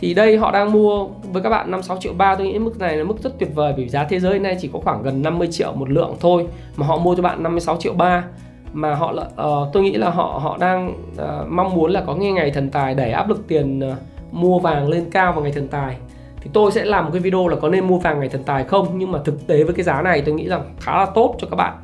[0.00, 2.78] thì đây họ đang mua với các bạn 5 6 triệu ba tôi nghĩ mức
[2.78, 5.22] này là mức rất tuyệt vời vì giá thế giới nay chỉ có khoảng gần
[5.22, 8.24] 50 triệu một lượng thôi mà họ mua cho bạn 56 triệu ba.
[8.72, 12.32] Mà họ uh, tôi nghĩ là họ họ đang uh, mong muốn là có nghe
[12.32, 13.94] ngày thần tài đẩy áp lực tiền uh,
[14.32, 15.96] mua vàng lên cao vào ngày thần tài.
[16.40, 18.64] Thì tôi sẽ làm một cái video là có nên mua vàng ngày thần tài
[18.64, 21.34] không nhưng mà thực tế với cái giá này tôi nghĩ rằng khá là tốt
[21.38, 21.74] cho các bạn.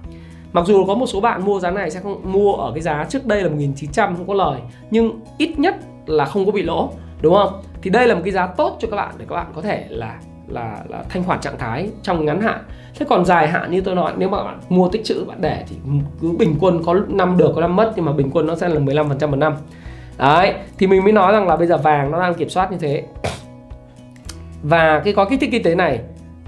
[0.52, 3.06] Mặc dù có một số bạn mua giá này sẽ không mua ở cái giá
[3.08, 5.76] trước đây là 1900 không có lời nhưng ít nhất
[6.06, 7.62] là không có bị lỗ đúng không?
[7.82, 9.86] Thì đây là một cái giá tốt cho các bạn để các bạn có thể
[9.88, 12.62] là là là thanh khoản trạng thái trong ngắn hạn.
[12.98, 15.64] Thế còn dài hạn như tôi nói, nếu mà bạn mua tích trữ, bạn để
[15.68, 15.76] thì
[16.20, 18.68] cứ bình quân có năm được, có năm mất, nhưng mà bình quân nó sẽ
[18.68, 19.56] là 15% một năm.
[20.18, 22.78] Đấy, thì mình mới nói rằng là bây giờ vàng nó đang kiểm soát như
[22.78, 23.04] thế.
[24.62, 26.00] Và cái gói kích thích kinh tế này,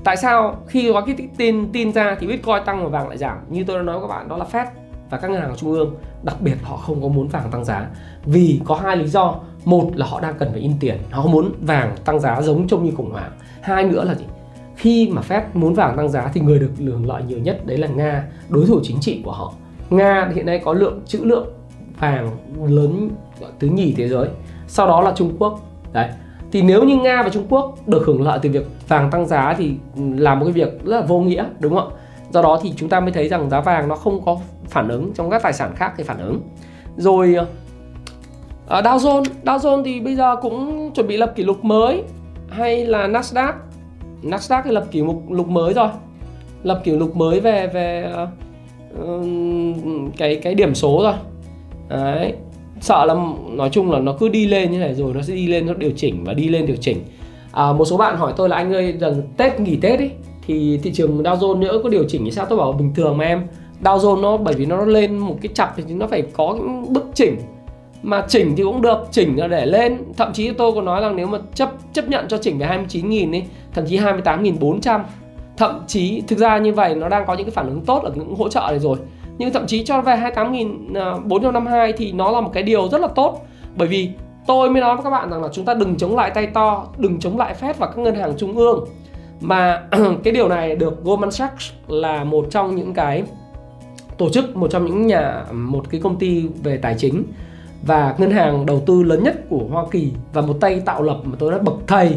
[0.05, 3.19] tại sao khi gói kích thích tin tin ra thì bitcoin tăng và vàng lại
[3.19, 3.37] giảm?
[3.49, 4.67] Như tôi đã nói với các bạn, đó là fed
[5.11, 7.87] và các ngân hàng trung ương, đặc biệt họ không có muốn vàng tăng giá
[8.25, 9.35] vì có hai lý do
[9.69, 12.85] một là họ đang cần phải in tiền, họ muốn vàng tăng giá giống trông
[12.85, 13.31] như khủng hoảng.
[13.61, 14.25] Hai nữa là gì?
[14.77, 17.79] Khi mà Fed muốn vàng tăng giá thì người được hưởng lợi nhiều nhất đấy
[17.79, 19.53] là Nga, đối thủ chính trị của họ.
[19.91, 21.47] Nga hiện nay có lượng trữ lượng
[22.01, 23.11] vàng lớn
[23.61, 24.29] thứ nhì thế giới.
[24.67, 25.61] Sau đó là Trung Quốc.
[25.93, 26.09] Đấy.
[26.53, 29.55] Thì nếu như Nga và Trung Quốc được hưởng lợi từ việc vàng tăng giá
[29.59, 31.97] thì là một cái việc rất là vô nghĩa, đúng không ạ?
[32.31, 34.37] Do đó thì chúng ta mới thấy rằng giá vàng nó không có
[34.69, 36.41] phản ứng, trong các tài sản khác thì phản ứng.
[36.97, 37.47] Rồi ờ,
[38.69, 39.25] À, Dow Jones.
[39.45, 42.03] Dow Jones thì bây giờ cũng chuẩn bị lập kỷ lục mới
[42.49, 43.53] hay là Nasdaq.
[44.23, 45.89] Nasdaq thì lập kỷ lục mới rồi.
[46.63, 48.13] Lập kỷ lục mới về về
[49.03, 49.25] uh,
[50.17, 51.15] cái cái điểm số rồi.
[51.89, 52.33] Đấy.
[52.81, 53.15] Sợ là
[53.51, 55.75] nói chung là nó cứ đi lên như này rồi nó sẽ đi lên nó
[55.75, 56.99] điều chỉnh và đi lên điều chỉnh.
[57.53, 60.11] À, một số bạn hỏi tôi là anh ơi rằng tết nghỉ tết ấy
[60.47, 62.47] thì thị trường Dow Jones nữa có điều chỉnh thì sao?
[62.49, 63.43] Tôi bảo bình thường mà em.
[63.83, 66.93] Dow Jones nó bởi vì nó lên một cái chặt thì nó phải có những
[66.93, 67.37] bước chỉnh
[68.03, 69.99] mà chỉnh thì cũng được, chỉnh là để lên.
[70.17, 73.31] Thậm chí tôi có nói là nếu mà chấp chấp nhận cho chỉnh về 29.000
[73.31, 73.43] đi
[73.75, 75.01] thậm chí 28.400
[75.57, 78.13] thậm chí, thực ra như vậy nó đang có những cái phản ứng tốt ở
[78.15, 78.99] những hỗ trợ này rồi.
[79.39, 83.09] Nhưng thậm chí cho về 28.452 à, thì nó là một cái điều rất là
[83.09, 83.47] tốt.
[83.77, 84.11] Bởi vì
[84.47, 86.87] tôi mới nói với các bạn rằng là chúng ta đừng chống lại tay to,
[86.99, 88.85] đừng chống lại Fed và các ngân hàng trung ương.
[89.41, 89.83] Mà
[90.25, 93.23] cái điều này được Goldman Sachs là một trong những cái
[94.19, 97.23] tổ chức, một trong những nhà, một cái công ty về tài chính
[97.89, 101.19] và ngân hàng đầu tư lớn nhất của Hoa Kỳ và một tay tạo lập
[101.25, 102.17] mà tôi đã bậc thầy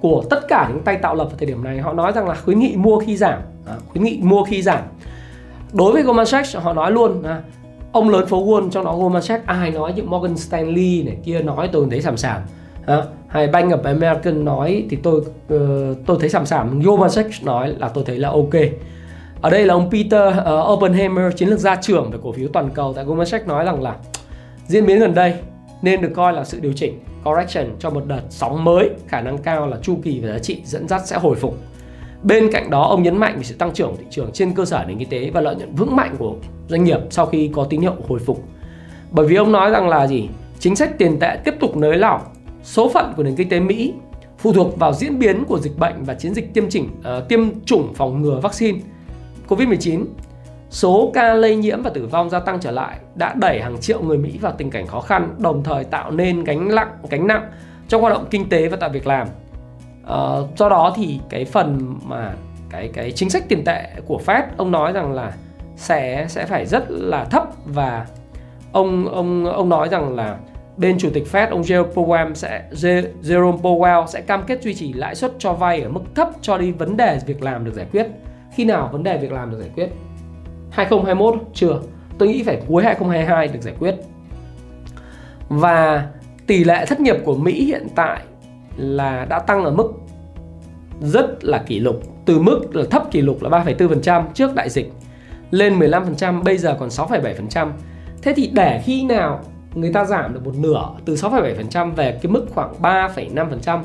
[0.00, 2.34] của tất cả những tay tạo lập vào thời điểm này họ nói rằng là
[2.34, 3.40] khuyến nghị mua khi giảm.
[3.66, 4.78] À, khuyến nghị mua khi giảm.
[5.72, 7.42] Đối với Goldman Sachs họ nói luôn à,
[7.92, 11.40] ông lớn phố Wall trong đó Goldman Sachs ai nói như Morgan Stanley này kia
[11.40, 12.40] nói tôi thấy sàm sàm.
[12.86, 15.20] À, hay Bank of American nói thì tôi
[15.54, 16.80] uh, tôi thấy sàm sàm.
[16.80, 18.54] Goldman Sachs nói là tôi thấy là ok.
[19.40, 22.70] Ở đây là ông Peter uh, Oppenheimer chiến lược gia trưởng về cổ phiếu toàn
[22.70, 22.92] cầu.
[22.92, 23.96] Tại Goldman Sachs nói rằng là
[24.68, 25.34] diễn biến gần đây
[25.82, 29.38] nên được coi là sự điều chỉnh correction cho một đợt sóng mới khả năng
[29.38, 31.58] cao là chu kỳ và giá trị dẫn dắt sẽ hồi phục.
[32.22, 34.84] Bên cạnh đó ông nhấn mạnh về sự tăng trưởng thị trường trên cơ sở
[34.88, 36.36] nền kinh tế và lợi nhuận vững mạnh của
[36.68, 38.44] doanh nghiệp sau khi có tín hiệu hồi phục.
[39.10, 40.28] Bởi vì ông nói rằng là gì?
[40.58, 42.20] Chính sách tiền tệ tiếp tục nới lỏng.
[42.62, 43.94] Số phận của nền kinh tế Mỹ
[44.38, 47.40] phụ thuộc vào diễn biến của dịch bệnh và chiến dịch tiêm chỉnh uh, tiêm
[47.64, 48.78] chủng phòng ngừa vaccine
[49.48, 50.04] COVID-19
[50.70, 54.02] số ca lây nhiễm và tử vong gia tăng trở lại đã đẩy hàng triệu
[54.02, 57.50] người Mỹ vào tình cảnh khó khăn, đồng thời tạo nên gánh nặng gánh nặng
[57.88, 59.28] trong hoạt động kinh tế và tạo việc làm.
[60.04, 62.34] Ờ, do đó thì cái phần mà
[62.70, 65.32] cái cái chính sách tiền tệ của Fed ông nói rằng là
[65.76, 68.06] sẽ sẽ phải rất là thấp và
[68.72, 70.36] ông ông ông nói rằng là
[70.76, 72.62] bên chủ tịch Fed ông Jerome Powell sẽ
[73.22, 76.58] Jerome Powell sẽ cam kết duy trì lãi suất cho vay ở mức thấp cho
[76.58, 78.06] đi vấn đề việc làm được giải quyết.
[78.54, 79.88] Khi nào vấn đề việc làm được giải quyết?
[80.70, 81.80] 2021 chưa.
[82.18, 83.94] Tôi nghĩ phải cuối 2022 được giải quyết.
[85.48, 86.06] Và
[86.46, 88.22] tỷ lệ thất nghiệp của Mỹ hiện tại
[88.76, 89.92] là đã tăng ở mức
[91.00, 94.92] rất là kỷ lục từ mức là thấp kỷ lục là 3,4% trước đại dịch
[95.50, 97.70] lên 15% bây giờ còn 6,7%
[98.22, 99.40] thế thì để khi nào
[99.74, 103.80] người ta giảm được một nửa từ 6,7% về cái mức khoảng 3,5%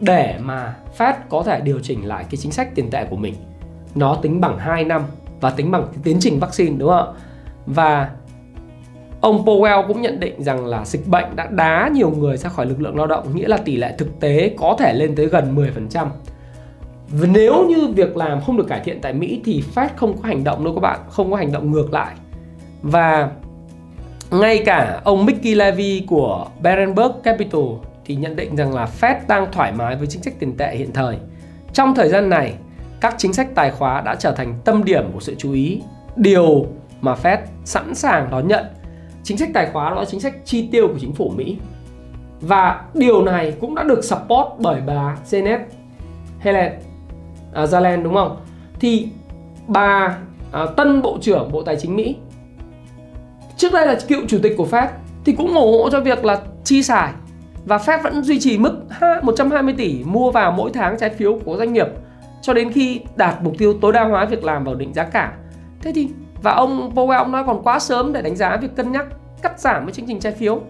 [0.00, 3.34] để mà Fed có thể điều chỉnh lại cái chính sách tiền tệ của mình
[3.94, 5.02] nó tính bằng 2 năm
[5.42, 7.20] và tính bằng tiến trình vaccine đúng không ạ
[7.66, 8.10] và
[9.20, 12.66] ông Powell cũng nhận định rằng là dịch bệnh đã đá nhiều người ra khỏi
[12.66, 15.56] lực lượng lao động nghĩa là tỷ lệ thực tế có thể lên tới gần
[15.56, 16.06] 10%.
[17.08, 20.28] Và nếu như việc làm không được cải thiện tại Mỹ thì Fed không có
[20.28, 22.14] hành động đâu các bạn, không có hành động ngược lại.
[22.82, 23.30] Và
[24.30, 27.62] ngay cả ông Mickey Levy của Berenberg Capital
[28.04, 30.92] thì nhận định rằng là Fed đang thoải mái với chính sách tiền tệ hiện
[30.92, 31.16] thời.
[31.72, 32.54] Trong thời gian này,
[33.02, 35.80] các chính sách tài khóa đã trở thành tâm điểm của sự chú ý,
[36.16, 36.66] điều
[37.00, 38.64] mà Fed sẵn sàng đón nhận.
[39.22, 41.56] Chính sách tài khóa đó là chính sách chi tiêu của chính phủ Mỹ.
[42.40, 45.58] Và điều này cũng đã được support bởi bà Janet
[46.44, 46.72] Yellen
[47.54, 48.36] à, Zalen đúng không?
[48.80, 49.08] Thì
[49.66, 50.18] bà
[50.52, 52.16] à, tân bộ trưởng Bộ Tài chính Mỹ
[53.56, 54.88] trước đây là cựu chủ tịch của Fed
[55.24, 57.12] thì cũng ủng hộ cho việc là chi xài
[57.64, 58.82] và Fed vẫn duy trì mức
[59.22, 61.86] 120 tỷ mua vào mỗi tháng trái phiếu của doanh nghiệp
[62.42, 65.32] cho đến khi đạt mục tiêu tối đa hóa việc làm và định giá cả.
[65.82, 66.08] Thế thì
[66.42, 69.06] và ông Powell ông nói còn quá sớm để đánh giá việc cân nhắc
[69.42, 70.60] cắt giảm với chương trình trái phiếu.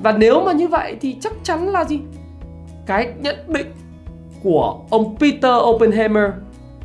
[0.00, 2.00] Và nếu mà như vậy thì chắc chắn là gì?
[2.86, 3.66] Cái nhận định
[4.42, 6.30] của ông Peter Oppenheimer,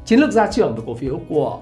[0.06, 1.60] chiến lược gia trưởng về cổ phiếu của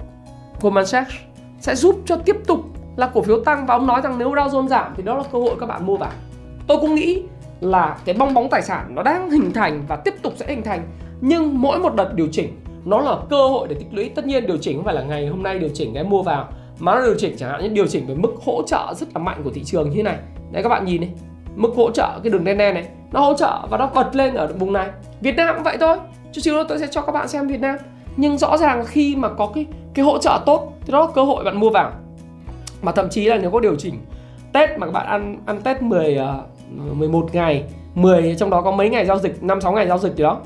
[0.62, 1.14] Goldman Sachs
[1.60, 2.60] sẽ giúp cho tiếp tục
[2.96, 5.24] là cổ phiếu tăng và ông nói rằng nếu Dow Jones giảm thì đó là
[5.32, 6.12] cơ hội các bạn mua vào.
[6.68, 7.24] Tôi cũng nghĩ
[7.62, 10.64] là cái bong bóng tài sản nó đang hình thành và tiếp tục sẽ hình
[10.64, 10.82] thành
[11.22, 14.10] nhưng mỗi một đợt điều chỉnh nó là cơ hội để tích lũy.
[14.10, 16.48] Tất nhiên điều chỉnh không phải là ngày hôm nay điều chỉnh cái mua vào,
[16.80, 19.20] mà nó điều chỉnh chẳng hạn như điều chỉnh về mức hỗ trợ rất là
[19.22, 20.18] mạnh của thị trường như thế này.
[20.52, 21.10] Đấy, các bạn nhìn này
[21.56, 24.34] mức hỗ trợ cái đường đen đen này, nó hỗ trợ và nó bật lên
[24.34, 24.90] ở vùng này.
[25.22, 25.98] Việt Nam cũng vậy thôi,
[26.32, 27.76] chút xíu nữa tôi sẽ cho các bạn xem Việt Nam.
[28.18, 31.24] Nhưng rõ ràng khi mà có cái cái hỗ trợ tốt, thì đó là cơ
[31.24, 31.92] hội bạn mua vào.
[32.82, 33.96] Mà thậm chí là nếu có điều chỉnh
[34.54, 36.18] Tết mà các bạn ăn ăn Tết 10
[36.94, 37.64] 11 ờ, ngày
[37.96, 40.42] 10 trong đó có mấy ngày giao dịch 5 6 ngày giao dịch gì đó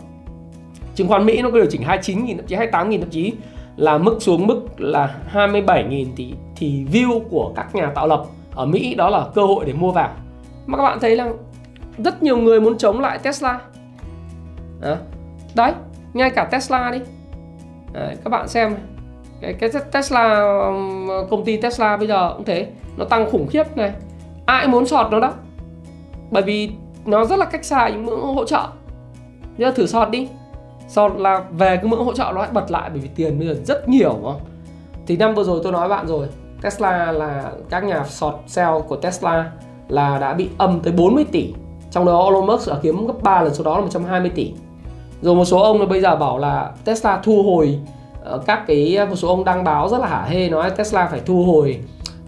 [1.00, 3.34] chứng khoán Mỹ nó có điều chỉnh 29 000 thậm chí 28 000 thậm chí
[3.78, 8.26] là mức xuống mức là 27 000 thì thì view của các nhà tạo lập
[8.56, 10.10] ở Mỹ đó là cơ hội để mua vào.
[10.66, 11.30] Mà các bạn thấy là
[11.98, 13.60] rất nhiều người muốn chống lại Tesla.
[14.82, 14.98] À,
[15.56, 15.72] đấy
[16.14, 17.00] ngay cả Tesla đi.
[17.94, 18.76] À, các bạn xem
[19.42, 20.46] cái, cái Tesla
[21.30, 22.68] công ty Tesla bây giờ cũng thế.
[22.98, 23.92] Nó tăng khủng khiếp này.
[24.46, 25.34] Ai muốn sọt nó đó?
[26.32, 26.72] Bởi vì
[27.06, 28.68] nó rất là cách xa những hỗ trợ.
[29.58, 30.28] Giờ thử sọt đi
[30.90, 33.48] sọt là về cái ngưỡng hỗ trợ nó lại bật lại bởi vì tiền bây
[33.48, 34.42] giờ rất nhiều, đúng không?
[35.08, 36.28] Thì năm vừa rồi tôi nói bạn rồi,
[36.62, 39.52] Tesla là các nhà short sell của Tesla
[39.88, 41.54] là đã bị âm tới 40 tỷ.
[41.92, 44.54] Trong đó Elon Musk đã kiếm gấp 3 lần số đó là 120 tỷ.
[45.22, 47.80] Rồi một số ông bây giờ bảo là Tesla thu hồi
[48.24, 51.22] ờ, các cái, một số ông đăng báo rất là hả hê nói Tesla phải
[51.26, 51.80] thu hồi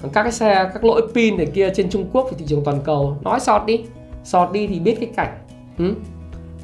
[0.04, 2.64] ờ, các cái xe, các lỗi pin này kia trên Trung Quốc và thị trường
[2.64, 3.18] toàn cầu.
[3.22, 3.84] Nói sọt đi
[4.24, 5.38] sọt đi thì biết cái cảnh.
[5.78, 5.94] Ừ?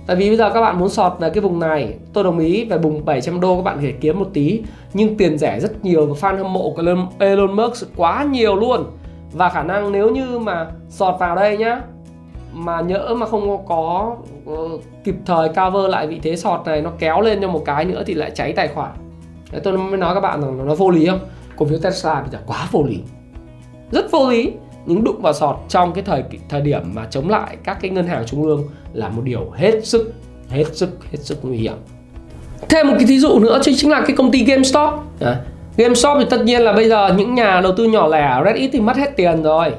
[0.07, 2.65] Tại vì bây giờ các bạn muốn sọt về cái vùng này Tôi đồng ý
[2.65, 4.61] về vùng 700 đô các bạn thể kiếm một tí.
[4.93, 6.83] Nhưng tiền rẻ rất nhiều và fan hâm mộ của
[7.19, 8.83] Elon Musk quá nhiều luôn.
[9.31, 11.81] Và khả năng nếu như mà sọt vào đây nhá
[12.53, 14.15] Mà nhỡ mà không có
[14.51, 17.85] uh, kịp thời cover lại vị thế sọt này Nó kéo lên cho một cái
[17.85, 18.91] nữa thì lại cháy tài khoản.
[19.51, 21.19] Đấy, tôi mới nói các bạn rằng nó vô lý không?
[21.55, 22.99] Cổ phiếu Tesla bây giờ quá vô lý.
[23.91, 24.53] Rất vô lý
[24.87, 28.07] những đụng vào sọt trong cái thời thời điểm mà chống lại các cái ngân
[28.07, 30.13] hàng trung ương là một điều hết sức
[30.49, 31.73] hết sức hết sức nguy hiểm.
[32.69, 34.89] Thêm một cái thí dụ nữa chính là cái công ty GameStop.
[35.19, 35.41] À,
[35.77, 38.69] GameStop thì tất nhiên là bây giờ những nhà đầu tư nhỏ lẻ ở Reddit
[38.73, 39.73] thì mất hết tiền rồi.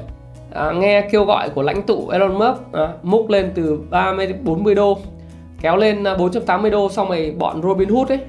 [0.53, 4.75] À, nghe kêu gọi của lãnh tụ Elon Musk à, múc lên từ 30 40
[4.75, 4.97] đô
[5.61, 8.19] kéo lên à, 480 đô xong rồi bọn Robinhood ấy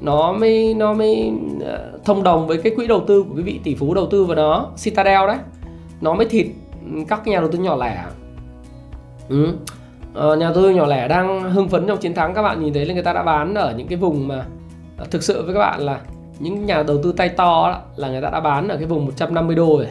[0.00, 1.32] nó mới nó mới
[1.66, 4.24] à, thông đồng với cái quỹ đầu tư của cái vị tỷ phú đầu tư
[4.24, 5.36] vào đó Citadel đấy
[6.02, 6.46] nó mới thịt
[7.08, 8.04] các nhà đầu tư nhỏ lẻ.
[9.28, 9.54] Ừ.
[10.14, 12.34] ờ, nhà đầu tư nhỏ lẻ đang hưng phấn trong chiến thắng.
[12.34, 14.44] Các bạn nhìn thấy là người ta đã bán ở những cái vùng mà
[14.98, 16.00] à, thực sự với các bạn là
[16.38, 19.04] những nhà đầu tư tay to đó, là người ta đã bán ở cái vùng
[19.04, 19.86] 150 đô rồi.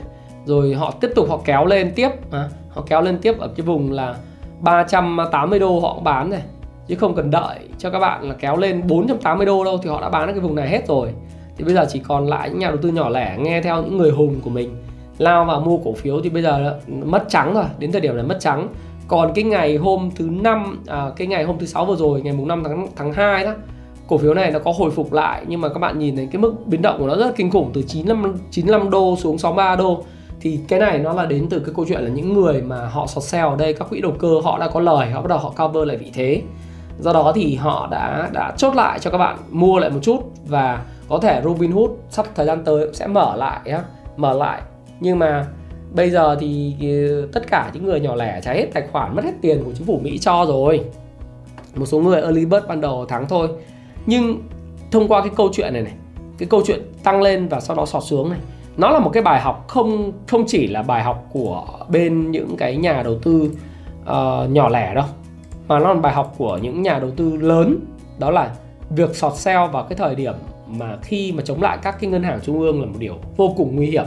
[0.46, 3.66] Rồi họ tiếp tục họ kéo lên tiếp à, họ kéo lên tiếp ở cái
[3.66, 4.16] vùng là
[4.60, 6.42] 380 đô họ cũng bán rồi
[6.88, 10.02] chứ không cần đợi cho các bạn là kéo lên 480 đô đâu thì họ
[10.02, 11.14] đã bán ở cái vùng này hết rồi.
[11.58, 13.98] Thì bây giờ chỉ còn lại những nhà đầu tư nhỏ lẻ nghe theo những
[13.98, 14.76] người hùng của mình
[15.22, 18.24] lao vào mua cổ phiếu thì bây giờ mất trắng rồi đến thời điểm này
[18.24, 18.68] mất trắng.
[19.08, 22.34] Còn cái ngày hôm thứ năm à, cái ngày hôm thứ sáu vừa rồi ngày
[22.34, 23.54] mùng 5 tháng tháng 2 đó
[24.08, 25.46] cổ phiếu này nó có hồi phục lại.
[25.48, 27.52] Nhưng mà các bạn nhìn thấy cái mức biến động của nó rất là kinh
[27.52, 30.04] khủng từ 95 95 đô xuống 63 đô.
[30.42, 33.08] Thì cái này nó là đến từ cái câu chuyện là những người mà họ
[33.08, 35.38] short sell ở đây các quỹ đầu cơ họ đã có lời họ bắt đầu
[35.38, 36.42] họ cover lại vị thế.
[37.00, 40.20] Do đó thì họ đã đã chốt lại cho các bạn mua lại một chút
[40.48, 43.60] và có thể Robinhood sắp thời gian tới sẽ mở lại
[44.18, 44.62] mở lại
[45.02, 45.48] nhưng mà
[45.96, 49.26] bây giờ thì ờ, tất cả những người nhỏ lẻ trả hết tài khoản mất
[49.26, 50.82] hết tiền của chính phủ Mỹ cho rồi.
[51.76, 53.48] Một số người early bird ban đầu thắng thôi.
[54.06, 54.42] Nhưng
[54.92, 55.94] thông qua cái câu chuyện này này
[56.38, 58.40] cái câu chuyện tăng lên và sau đó sọt xuống này
[58.78, 62.58] nó là một cái bài học không không chỉ là bài học của bên những
[62.58, 63.52] cái nhà đầu tư
[64.02, 65.06] uh, nhỏ lẻ đâu
[65.68, 67.80] mà nó là bài học của những nhà đầu tư lớn.
[68.20, 68.56] Đó là
[68.90, 70.34] việc sọt sell vào cái thời điểm
[70.68, 73.54] mà khi mà chống lại các cái ngân hàng trung ương là một điều vô
[73.58, 74.06] cùng nguy hiểm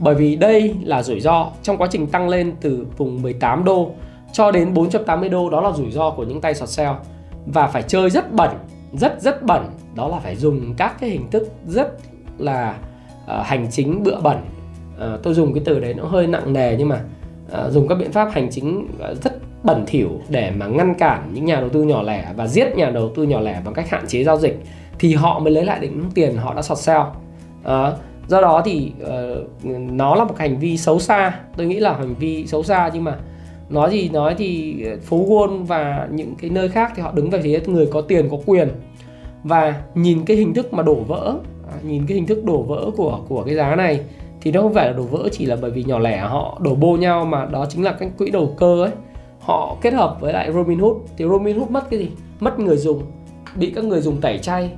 [0.00, 3.90] bởi vì đây là rủi ro trong quá trình tăng lên từ vùng 18 đô
[4.32, 6.92] cho đến 480 đô đó là rủi ro của những tay short sell
[7.46, 8.50] và phải chơi rất bẩn
[8.92, 9.66] rất rất bẩn.
[9.94, 11.88] Đó là phải dùng các cái hình thức rất
[12.38, 12.76] là
[13.24, 14.36] uh, hành chính bựa bẩn.
[14.94, 17.00] Uh, tôi dùng cái từ đấy nó hơi nặng nề nhưng mà
[17.52, 18.88] uh, dùng các biện pháp hành chính
[19.22, 19.32] rất
[19.62, 22.90] bẩn thỉu để mà ngăn cản những nhà đầu tư nhỏ lẻ và giết nhà
[22.90, 24.60] đầu tư nhỏ lẻ bằng cách hạn chế giao dịch
[24.98, 27.70] thì họ mới lấy lại được những tiền họ đã sọt sell uh,
[28.30, 31.40] do đó thì uh, nó là một hành vi xấu xa.
[31.56, 33.16] Tôi nghĩ là hành vi xấu xa nhưng mà
[33.68, 37.30] nói gì nói thì ờ, phố Wall và những cái nơi khác thì họ đứng
[37.30, 38.68] về phía người có tiền có quyền.
[39.44, 41.34] Và nhìn cái hình thức mà đổ vỡ
[41.68, 44.00] à, nhìn cái hình thức đổ vỡ của của cái giá này
[44.40, 46.74] thì nó không phải là đổ vỡ chỉ là bởi vì nhỏ lẻ họ đổ
[46.74, 48.90] bô nhau mà đó chính là cái quỹ đầu cơ ấy.
[49.40, 50.96] Họ kết hợp với lại Robinhood.
[51.16, 52.08] Thì Robinhood mất cái gì?
[52.40, 53.02] Mất người dùng.
[53.56, 54.70] Bị các người dùng tẩy chay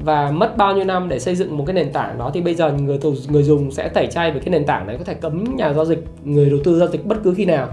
[0.00, 2.54] và mất bao nhiêu năm để xây dựng một cái nền tảng đó thì bây
[2.54, 5.56] giờ người người dùng sẽ tẩy chay về cái nền tảng đấy có thể cấm
[5.56, 7.68] nhà giao dịch người đầu tư giao dịch bất cứ khi nào.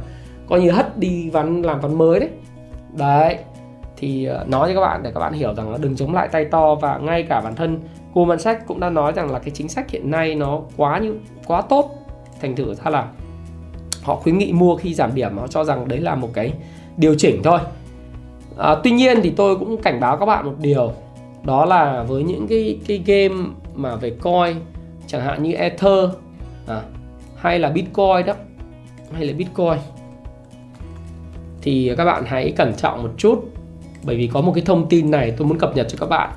[0.49, 2.29] Coi như hất đi ván làm ván mới đấy.
[2.93, 3.37] Đấy
[3.97, 6.27] thì ờ, nói cho các bạn để các bạn hiểu rằng là đừng chống lại
[6.27, 7.79] tay to và ngay cả bản thân
[8.13, 10.99] cô Văn Sách cũng đã nói rằng là cái chính sách hiện nay nó quá
[10.99, 11.15] như
[11.47, 11.91] quá tốt.
[12.41, 13.07] Thành thử ra là
[14.03, 16.53] họ khuyến nghị mua khi giảm điểm họ cho rằng đấy là một cái
[16.97, 17.59] điều chỉnh thôi.
[18.57, 20.93] À, tuy nhiên thì tôi cũng cảnh báo các bạn một điều
[21.47, 24.55] đó là với những cái cái game mà về coin
[25.07, 26.09] chẳng hạn như Ether
[26.67, 26.81] à,
[27.35, 28.33] hay là Bitcoin đó
[29.11, 29.77] hay là Bitcoin.
[31.61, 33.45] Thì các bạn hãy cẩn trọng một chút
[34.03, 36.29] bởi vì có một cái thông tin này tôi muốn cập nhật cho các bạn.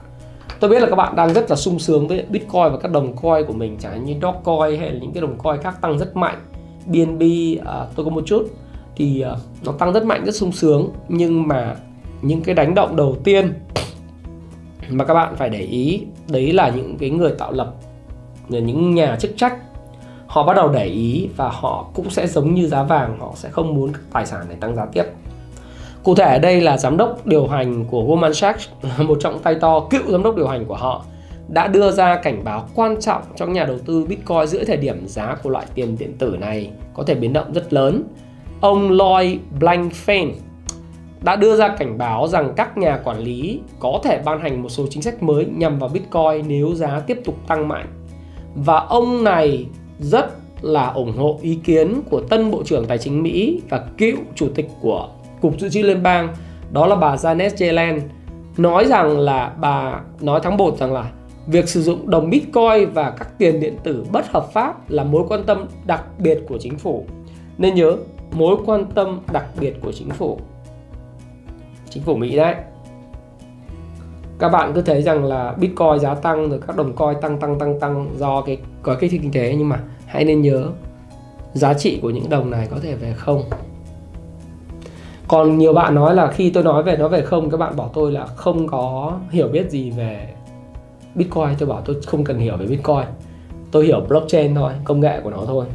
[0.61, 3.16] Tôi biết là các bạn đang rất là sung sướng với Bitcoin và các đồng
[3.16, 5.99] coin của mình chẳng hạn như Dogecoin hay là những cái đồng coin khác tăng
[5.99, 6.38] rất mạnh.
[6.87, 7.23] BNB
[7.66, 8.49] à, tôi có một chút.
[8.96, 9.33] Thì à,
[9.64, 11.77] nó tăng rất mạnh rất sung sướng nhưng mà
[12.23, 13.53] những cái đánh động đầu tiên
[14.90, 17.74] mà các bạn phải để ý đấy là những cái người tạo lập
[18.48, 19.55] những nhà chức trách
[20.26, 23.48] họ bắt đầu để ý và họ cũng sẽ giống như giá vàng họ sẽ
[23.48, 25.05] không muốn các tài sản này tăng giá tiếp
[26.03, 29.55] Cụ thể ở đây là giám đốc điều hành của Goldman Sachs, một trọng tay
[29.55, 31.05] to cựu giám đốc điều hành của họ
[31.48, 35.07] đã đưa ra cảnh báo quan trọng cho nhà đầu tư Bitcoin giữa thời điểm
[35.07, 38.03] giá của loại tiền điện tử này có thể biến động rất lớn.
[38.61, 40.33] Ông Lloyd Blankfein
[41.22, 44.68] đã đưa ra cảnh báo rằng các nhà quản lý có thể ban hành một
[44.68, 47.87] số chính sách mới nhằm vào Bitcoin nếu giá tiếp tục tăng mạnh.
[48.54, 49.66] Và ông này
[49.98, 50.26] rất
[50.61, 54.48] là ủng hộ ý kiến của tân Bộ trưởng Tài chính Mỹ và cựu Chủ
[54.54, 55.09] tịch của
[55.40, 56.28] Cục Dự trữ Liên bang
[56.72, 58.00] đó là bà Janet Yellen
[58.56, 61.11] nói rằng là bà nói tháng 1 rằng là
[61.46, 65.24] việc sử dụng đồng Bitcoin và các tiền điện tử bất hợp pháp là mối
[65.28, 67.06] quan tâm đặc biệt của chính phủ.
[67.59, 67.96] Nên nhớ,
[68.33, 70.38] mối quan tâm đặc biệt của chính phủ.
[71.90, 72.55] Chính phủ Mỹ đấy.
[74.38, 77.59] Các bạn cứ thấy rằng là Bitcoin giá tăng rồi các đồng coin tăng tăng
[77.59, 79.55] tăng tăng do cái, có cái kinh tế.
[79.59, 80.68] Nhưng mà hãy nên nhớ,
[81.53, 83.42] giá trị của những đồng này có thể về không.
[85.29, 87.90] Còn nhiều bạn nói là khi tôi nói về nó về không, các bạn bảo
[87.94, 90.29] tôi là không có hiểu biết gì về
[91.14, 91.48] bitcoin.
[91.59, 93.05] Tôi bảo tôi không cần hiểu về bitcoin.
[93.70, 95.66] Tôi hiểu blockchain thôi, công nghệ của nó thôi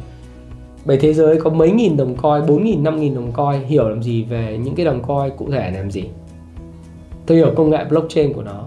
[0.86, 3.88] bởi thế giới có mấy nghìn đồng coi bốn nghìn, năm nghìn đồng coi hiểu
[3.88, 6.04] làm gì về những cái đồng coi cụ thể làm gì?
[7.26, 8.64] Tôi hiểu công nghệ blockchain của nó.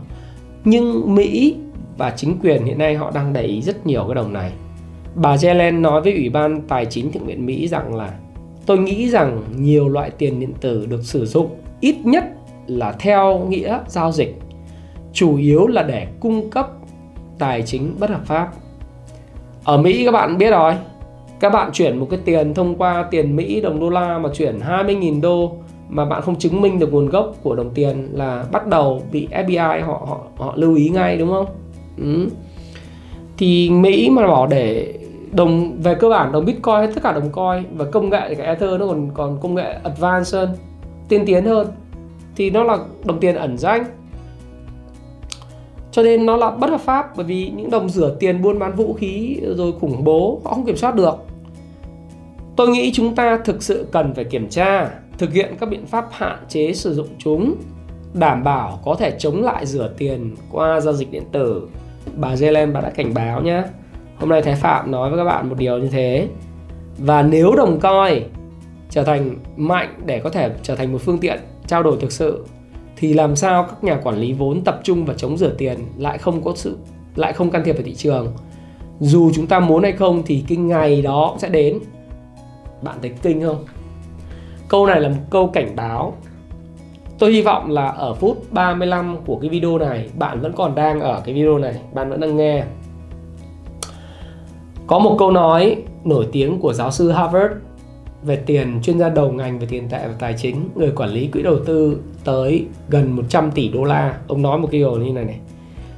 [0.66, 1.56] Nhưng mỹ
[1.98, 4.52] và chính quyền hiện nay họ đang để ý rất nhiều cái đồng này.
[5.16, 8.14] Bà Yellen nói với ủy ban tài chính thượng viện mỹ rằng là,
[8.66, 12.24] tôi nghĩ rằng nhiều loại tiền điện tử được sử dụng ít nhất
[12.68, 14.40] là theo nghĩa giao dịch,
[15.14, 16.72] chủ yếu là để cung cấp
[17.40, 18.52] tài chính bất hợp pháp.
[19.64, 20.74] Ở Mỹ các bạn biết rồi
[21.40, 24.60] các bạn chuyển một cái tiền thông qua tiền Mỹ đồng đô la mà chuyển
[24.60, 25.52] 20.000 đô
[25.90, 29.28] mà bạn không chứng minh được nguồn gốc của đồng tiền là bắt đầu bị
[29.32, 31.46] FBI họ họ họ lưu ý ngay, đúng không?
[31.98, 32.28] Ừ.
[33.38, 34.94] Thì Mỹ mà bỏ để
[35.32, 38.36] đồng, về cơ bản đồng bitcoin hay tất cả đồng coin và công nghệ thì
[38.36, 40.50] cái ether nó còn còn công nghệ advanced hơn,
[41.10, 41.68] tiên tiến hơn
[42.36, 43.84] thì nó là đồng tiền ẩn danh
[45.92, 48.76] cho nên nó là bất hợp pháp bởi vì những đồng rửa tiền buôn bán
[48.76, 51.29] vũ khí rồi khủng bố, họ không kiểm soát được
[52.60, 56.08] tôi nghĩ chúng ta thực sự cần phải kiểm tra, thực hiện các biện pháp
[56.12, 57.56] hạn chế sử dụng chúng,
[58.14, 61.68] đảm bảo có thể chống lại rửa tiền qua giao dịch điện tử.
[62.16, 63.64] Bà Zelen bà đã cảnh báo nhé
[64.18, 66.28] Hôm nay Thái Phạm nói với các bạn một điều như thế.
[66.98, 68.24] Và nếu đồng coi
[68.90, 72.46] trở thành mạnh để có thể trở thành một phương tiện trao đổi thực sự,
[72.98, 76.18] thì làm sao các nhà quản lý vốn tập trung vào chống rửa tiền lại
[76.18, 76.78] không có sự,
[77.16, 78.34] lại không can thiệp vào thị trường?
[79.00, 81.80] Dù chúng ta muốn hay không thì cái ngày đó sẽ đến
[82.82, 83.66] bạn thấy kinh không?
[84.68, 86.14] Câu này là một câu cảnh báo.
[87.20, 91.00] Tôi hy vọng là ở phút 35 của cái video này, bạn vẫn còn đang
[91.00, 92.64] ở cái video này, bạn vẫn đang nghe.
[94.88, 97.54] Có một câu nói nổi tiếng của giáo sư Harvard
[98.24, 101.28] về tiền chuyên gia đầu ngành về tiền tệ và tài chính, người quản lý
[101.28, 104.18] quỹ đầu tư tới gần 100 tỷ đô la.
[104.28, 105.40] Ông nói một cái điều như này này.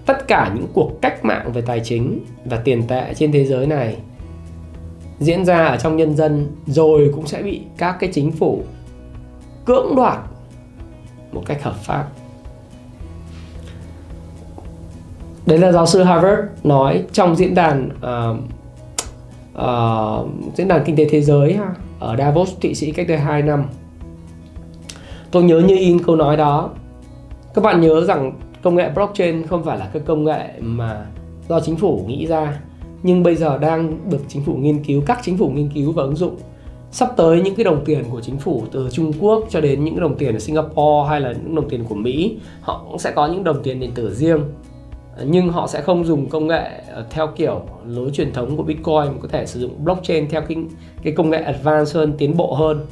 [0.06, 3.68] Tất cả những cuộc cách mạng về tài chính và tiền tệ trên thế giới
[3.68, 3.98] này
[5.22, 8.64] diễn ra ở trong nhân dân rồi cũng sẽ bị các cái chính phủ
[9.66, 10.20] cưỡng đoạt
[11.32, 12.08] một cách hợp pháp.
[15.46, 18.38] Đấy là giáo sư Harvard nói trong diễn đàn uh,
[19.58, 23.42] uh, diễn đàn kinh tế thế giới ha, ở Davos Thụy Sĩ cách đây 2
[23.42, 23.66] năm.
[25.32, 26.70] Tôi nhớ như in câu nói đó.
[27.54, 31.06] Các bạn nhớ rằng công nghệ blockchain không phải là cái công nghệ mà
[31.50, 32.60] do chính phủ nghĩ ra
[33.04, 36.04] nhưng bây giờ đang được chính phủ nghiên cứu các chính phủ nghiên cứu và
[36.04, 36.36] ứng dụng.
[36.92, 40.00] Sắp tới những cái đồng tiền của chính phủ từ Trung Quốc cho đến những
[40.00, 43.28] đồng tiền ở Singapore hay là những đồng tiền của Mỹ họ cũng sẽ có
[43.28, 44.40] những đồng tiền điện tử riêng.
[45.26, 49.06] Nhưng họ sẽ không dùng công nghệ ờ, theo kiểu lối truyền thống của Bitcoin
[49.06, 50.58] mà có thể sử dụng blockchain theo cái,
[51.04, 52.86] cái công nghệ advanced hơn tiến bộ hơn.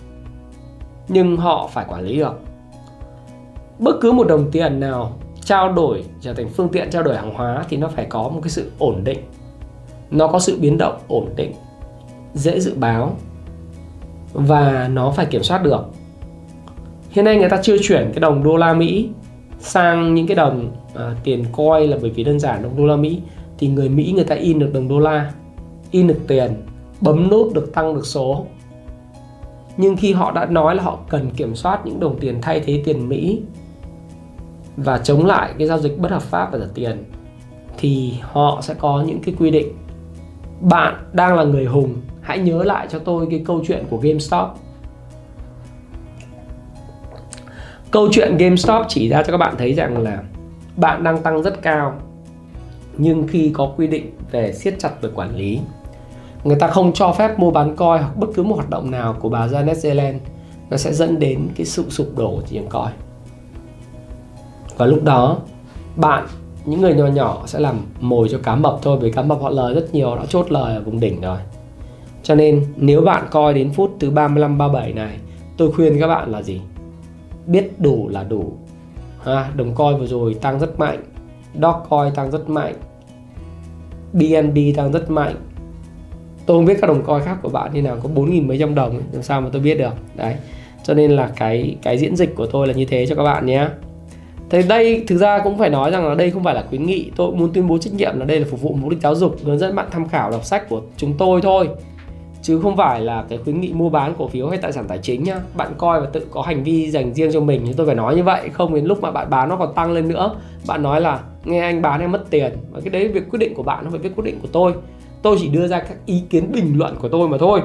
[1.08, 2.40] Nhưng họ phải quản lý được.
[3.80, 7.34] Bất cứ một đồng tiền nào trao đổi trở thành phương tiện trao đổi hàng
[7.34, 9.20] hóa thì nó phải có một cái sự ổn định
[10.12, 11.52] nó có sự biến động ổn định
[12.34, 13.16] dễ dự báo
[14.34, 15.86] và nó phải kiểm soát được.
[17.10, 19.10] Hiện nay người ta chưa chuyển cái đồng đô la Mỹ
[19.60, 22.96] sang những cái đồng à, tiền coin là bởi vì đơn giản đồng đô la
[22.96, 23.22] Mỹ.
[23.58, 25.32] Thì người Mỹ người ta in được đồng đô la
[25.92, 26.52] in được tiền
[27.02, 28.46] bấm nút được tăng được số.
[29.78, 32.82] Nhưng khi họ đã nói là họ cần kiểm soát những đồng tiền thay thế
[32.86, 33.42] tiền Mỹ
[34.78, 37.04] và chống lại cái giao dịch bất hợp pháp và rửa tiền
[37.78, 39.68] thì họ sẽ có những cái quy định
[40.62, 44.48] bạn đang là người hùng, hãy nhớ lại cho tôi cái câu chuyện của GameStop.
[47.92, 50.24] Câu chuyện GameStop chỉ ra cho các bạn thấy rằng là
[50.76, 52.00] bạn đang tăng rất cao,
[52.98, 55.60] nhưng khi có quy định về siết chặt về quản lý,
[56.44, 59.16] người ta không cho phép mua bán coi hoặc bất cứ một hoạt động nào
[59.20, 60.20] của bà Janet Yellen,
[60.70, 62.92] nó sẽ dẫn đến cái sự sụp đổ của thị trường coi
[64.78, 65.38] và lúc đó,
[65.96, 66.28] bạn
[66.70, 69.50] những người nhỏ nhỏ sẽ làm mồi cho cá mập thôi, vì cá mập họ
[69.50, 71.38] lời rất nhiều đã chốt lời ở vùng đỉnh rồi.
[72.24, 75.18] Cho nên, nếu bạn coi đến phút thứ 35 37 này,
[75.58, 76.62] tôi khuyên các bạn là gì?
[77.46, 78.54] Biết đủ là đủ.
[79.24, 81.04] Ha, đồng coi vừa rồi tăng rất mạnh,
[81.62, 82.76] Dogecoin tăng rất mạnh
[84.14, 85.36] BNB tăng rất mạnh.
[86.46, 88.76] Tôi không biết các đồng coi khác của bạn như nào, có 4.000 mấy trăm
[88.76, 89.94] đồng làm sao mà tôi biết được?
[90.16, 90.36] Đấy,
[90.84, 93.46] cho nên là cái cái diễn dịch của tôi là như thế cho các bạn
[93.46, 93.68] nhé.
[94.50, 97.12] Thế đây thực ra cũng phải nói rằng là đây không phải là khuyến nghị.
[97.16, 99.36] Tôi muốn tuyên bố trách nhiệm là đây là phục vụ mục đích giáo dục,
[99.44, 101.70] Hướng dẫn bạn tham khảo, đọc sách của chúng tôi thôi.
[102.42, 104.98] Chứ không phải là cái khuyến nghị mua bán cổ phiếu hay tài sản tài
[104.98, 105.40] chính nhá.
[105.56, 108.24] Bạn coi và tự có hành vi dành riêng cho mình Tôi phải nói như
[108.24, 108.50] vậy.
[108.50, 110.36] Không đến lúc mà bạn bán nó còn tăng lên nữa.
[110.68, 112.52] Bạn nói là nghe anh bán em mất tiền.
[112.72, 114.74] Và cái đấy việc quyết định của bạn nó phải việc quyết định của tôi.
[115.22, 117.62] Tôi chỉ đưa ra các ý kiến bình luận của tôi mà thôi.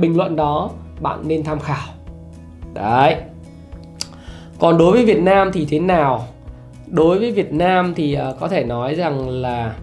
[0.00, 0.70] Bình luận đó,
[1.00, 1.88] bạn nên tham khảo.
[2.74, 3.16] Đấy
[4.62, 6.24] còn đối với Việt Nam thì thế nào?
[6.86, 9.74] Đối với Việt Nam thì uh, có thể nói rằng là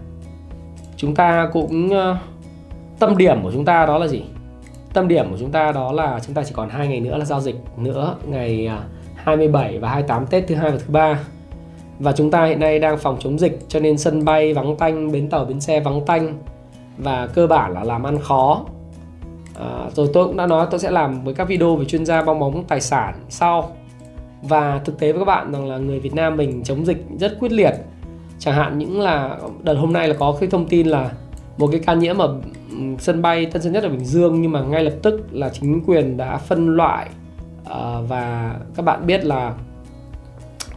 [0.96, 2.16] chúng ta cũng uh,
[2.98, 4.22] tâm điểm của chúng ta đó là gì?
[4.92, 7.24] Tâm điểm của chúng ta đó là chúng ta chỉ còn hai ngày nữa là
[7.24, 8.82] giao dịch nữa ngày ờ,
[9.14, 11.20] 27 và 28 Tết thứ hai và thứ ba.
[11.98, 15.12] Và chúng ta hiện nay đang phòng chống dịch cho nên sân bay vắng tanh
[15.12, 16.38] bến tàu bến xe vắng tanh
[16.98, 18.64] và cơ bản là làm ăn khó.
[19.60, 22.22] À, rồi tôi cũng đã nói tôi sẽ làm với các video về chuyên gia
[22.22, 23.70] bong bóng tài sản sau
[24.42, 27.36] và thực tế với các bạn rằng là người Việt Nam mình chống dịch rất
[27.40, 27.74] quyết liệt.
[28.38, 31.12] Chẳng hạn những là đợt hôm nay là có cái thông tin là
[31.58, 32.40] một cái ca nhiễm ở
[32.98, 35.82] sân bay Tân Sơn Nhất ở Bình Dương nhưng mà ngay lập tức là chính
[35.86, 37.08] quyền đã phân loại
[37.62, 39.54] uh, và các bạn biết là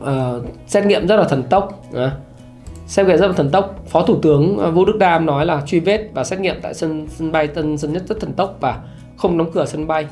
[0.03, 2.11] uh, xét nghiệm rất là thần tốc uh,
[2.87, 3.75] xét nghiệm rất là thần tốc.
[3.87, 6.73] Phó thủ tướng ờ, Vũ Đức Đam nói là truy vết và xét nghiệm tại
[6.73, 8.83] sân sân bay Tân Sơn Nhất rất thần tốc và
[9.17, 10.07] không đóng cửa sân bay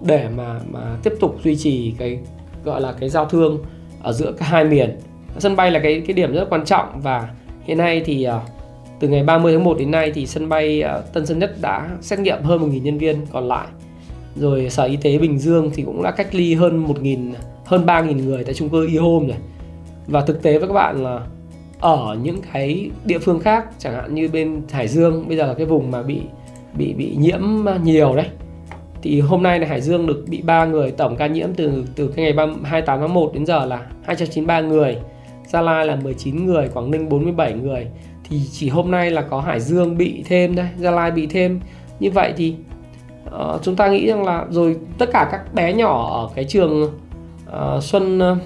[0.00, 2.18] để mà mà tiếp tục duy trì cái
[2.64, 3.58] gọi là cái giao thương
[4.02, 4.98] ở giữa cả hai miền.
[5.38, 7.28] Sân bay là cái cái điểm rất quan trọng và
[7.64, 8.40] hiện nay thì ờ,
[9.00, 11.88] từ ngày 30 tháng 1 đến nay thì sân bay ờ, Tân Sơn Nhất đã
[12.00, 13.66] xét nghiệm hơn 1.000 nhân viên còn lại.
[14.36, 17.32] Rồi Sở Y tế Bình Dương thì cũng đã cách ly hơn 1.000
[17.64, 19.36] hơn 3.000 người tại chung cư e-home rồi
[20.06, 21.20] và thực tế với các bạn là
[21.80, 25.54] ở những cái địa phương khác, chẳng hạn như bên Hải Dương, bây giờ là
[25.54, 26.20] cái vùng mà bị
[26.74, 27.40] bị bị nhiễm
[27.82, 28.26] nhiều đấy
[29.04, 32.08] thì hôm nay là Hải Dương được bị 3 người tổng ca nhiễm từ từ
[32.08, 34.96] cái ngày 28 tháng 1 đến giờ là 293 người
[35.46, 37.86] Gia Lai là 19 người Quảng Ninh 47 người.
[38.28, 41.60] Thì chỉ hôm nay là có Hải Dương bị thêm đây Gia Lai bị thêm.
[42.00, 42.54] Như vậy thì
[43.26, 46.82] uh, chúng ta nghĩ rằng là rồi tất cả các bé nhỏ ở cái trường
[46.82, 48.38] uh, Xuân uh,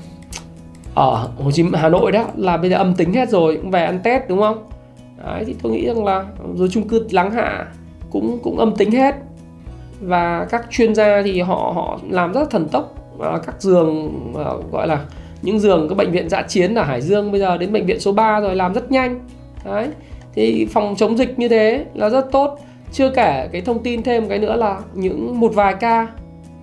[0.95, 3.71] ở Hồ Chí Minh Hà Nội đó là bây giờ âm tính hết rồi cũng
[3.71, 4.69] về ăn Tết đúng không?
[5.25, 7.67] Đấy, thì tôi nghĩ rằng là rồi chung cư Láng Hạ
[8.11, 9.15] cũng cũng âm tính hết
[10.01, 12.95] và các chuyên gia thì họ họ làm rất thần tốc.
[13.21, 15.05] À, các giường à, gọi là
[15.43, 18.01] những giường các bệnh viện dã chiến ở Hải Dương bây giờ đến bệnh viện
[18.01, 19.21] số 3 rồi làm rất nhanh.
[19.65, 19.89] Đấy.
[20.35, 22.59] Thì phòng chống dịch như thế là rất tốt.
[22.93, 26.07] Chưa kể cái thông tin thêm cái nữa là những một vài ca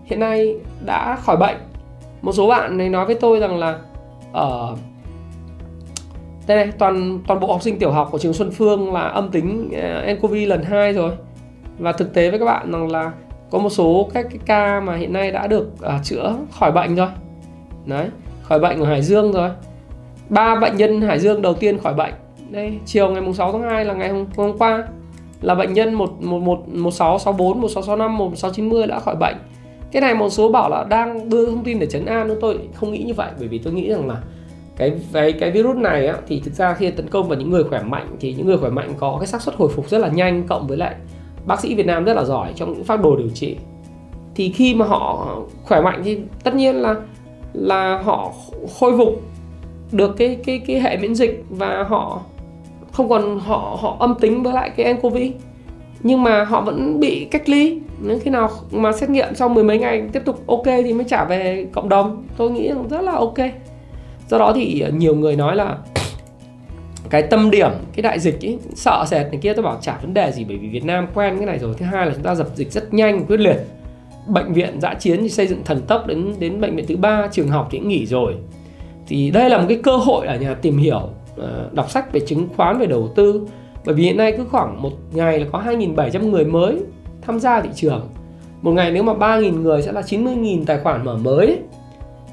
[0.06, 0.56] hiện nay
[0.86, 1.58] đã khỏi bệnh.
[2.22, 3.80] Một số bạn này nói với tôi rằng là
[4.34, 4.76] ở
[6.48, 9.32] đây này toàn toàn bộ học sinh tiểu học của trường Xuân Phương là âm
[9.32, 11.12] tính ờ, nCoV lần 2 rồi.
[11.80, 13.12] Và thực tế với các bạn rằng là
[13.52, 16.96] có một số các cái ca mà hiện nay đã được à, chữa khỏi bệnh
[16.96, 17.08] rồi.
[17.86, 18.08] Đấy
[18.42, 19.50] khỏi bệnh ở Hải Dương rồi.
[20.30, 22.14] Ba bệnh nhân Hải Dương đầu tiên khỏi bệnh.
[22.50, 24.88] Đây chiều ngày 6 tháng 2 là ngày hôm, hôm qua
[25.42, 29.36] là bệnh nhân 1 1 1 1664 1665 1690 đã khỏi bệnh.
[29.92, 32.60] Cái này một số bảo là đang đưa thông tin để chấn an nhưng tôi
[32.74, 34.22] không nghĩ như vậy bởi vì tôi nghĩ rằng là
[34.78, 37.64] cái cái cái virus này á, thì thực ra khi tấn công vào những người
[37.64, 40.08] khỏe mạnh thì những người khỏe mạnh có cái xác suất hồi phục rất là
[40.08, 40.96] nhanh cộng với lại
[41.46, 43.56] bác sĩ Việt Nam rất là giỏi trong những phác đồ điều trị.
[44.36, 46.96] Thì khi mà họ khỏe mạnh thì tất nhiên là
[47.54, 48.32] là họ
[48.80, 49.22] khôi phục
[49.92, 52.22] được cái cái cái hệ miễn dịch và họ
[52.92, 55.18] không còn họ họ âm tính với lại cái nCoV
[56.04, 57.80] nhưng mà họ vẫn bị cách ly.
[58.02, 61.04] Nếu khi nào mà xét nghiệm sau mười mấy ngày tiếp tục ok thì mới
[61.04, 62.24] trả về cộng đồng.
[62.38, 63.38] Tôi nghĩ rất là ok.
[64.30, 65.78] Do đó thì nhiều người nói là
[67.10, 70.14] cái tâm điểm, cái đại dịch ấy sợ sệt này kia, tôi bảo chả vấn
[70.14, 71.74] đề gì, bởi vì Việt Nam quen cái này rồi.
[71.78, 73.58] Thứ hai là chúng ta dập dịch rất nhanh, quyết liệt.
[74.28, 77.28] Bệnh viện dã chiến thì xây dựng thần tốc đến đến bệnh viện thứ ba,
[77.32, 78.36] trường học thì cũng nghỉ rồi.
[79.08, 82.20] Thì đây là một cái cơ hội ở nhà tìm hiểu ờ, đọc sách về
[82.20, 83.48] chứng khoán, về đầu tư.
[83.86, 86.80] Bởi vì hiện nay cứ khoảng một ngày là có 2.700 người mới
[87.22, 88.10] tham gia thị trường.
[88.62, 91.60] Một ngày nếu mà 3.000 người sẽ là 90.000 tài khoản mở mới.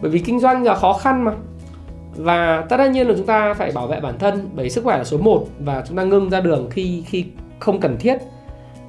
[0.02, 1.32] Bởi vì kinh doanh là khó khăn mà
[2.16, 5.04] và tất nhiên là chúng ta phải bảo vệ bản thân bởi sức khỏe là
[5.04, 7.24] số 1 và chúng ta ngưng ra đường khi khi
[7.58, 8.18] không cần thiết.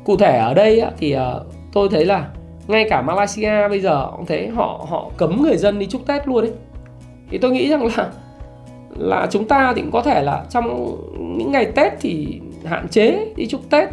[0.03, 2.27] Cụ thể ở đây thì ờ, tôi thấy là
[2.67, 6.27] ngay cả Malaysia bây giờ cũng thế họ họ cấm người dân đi chúc Tết
[6.27, 6.53] luôn đấy
[7.29, 8.09] thì tôi nghĩ rằng là
[8.97, 10.97] là chúng ta thì cũng có thể là trong
[11.37, 13.89] những ngày Tết thì hạn chế đi chúc Tết.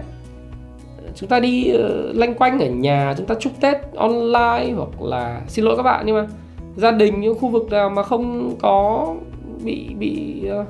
[1.14, 5.41] Chúng ta đi uh, lanh quanh ở nhà chúng ta chúc Tết online hoặc là
[5.49, 6.26] xin lỗi các bạn nhưng mà
[6.81, 9.09] gia đình những khu vực nào mà không có
[9.64, 10.66] bị bị uh,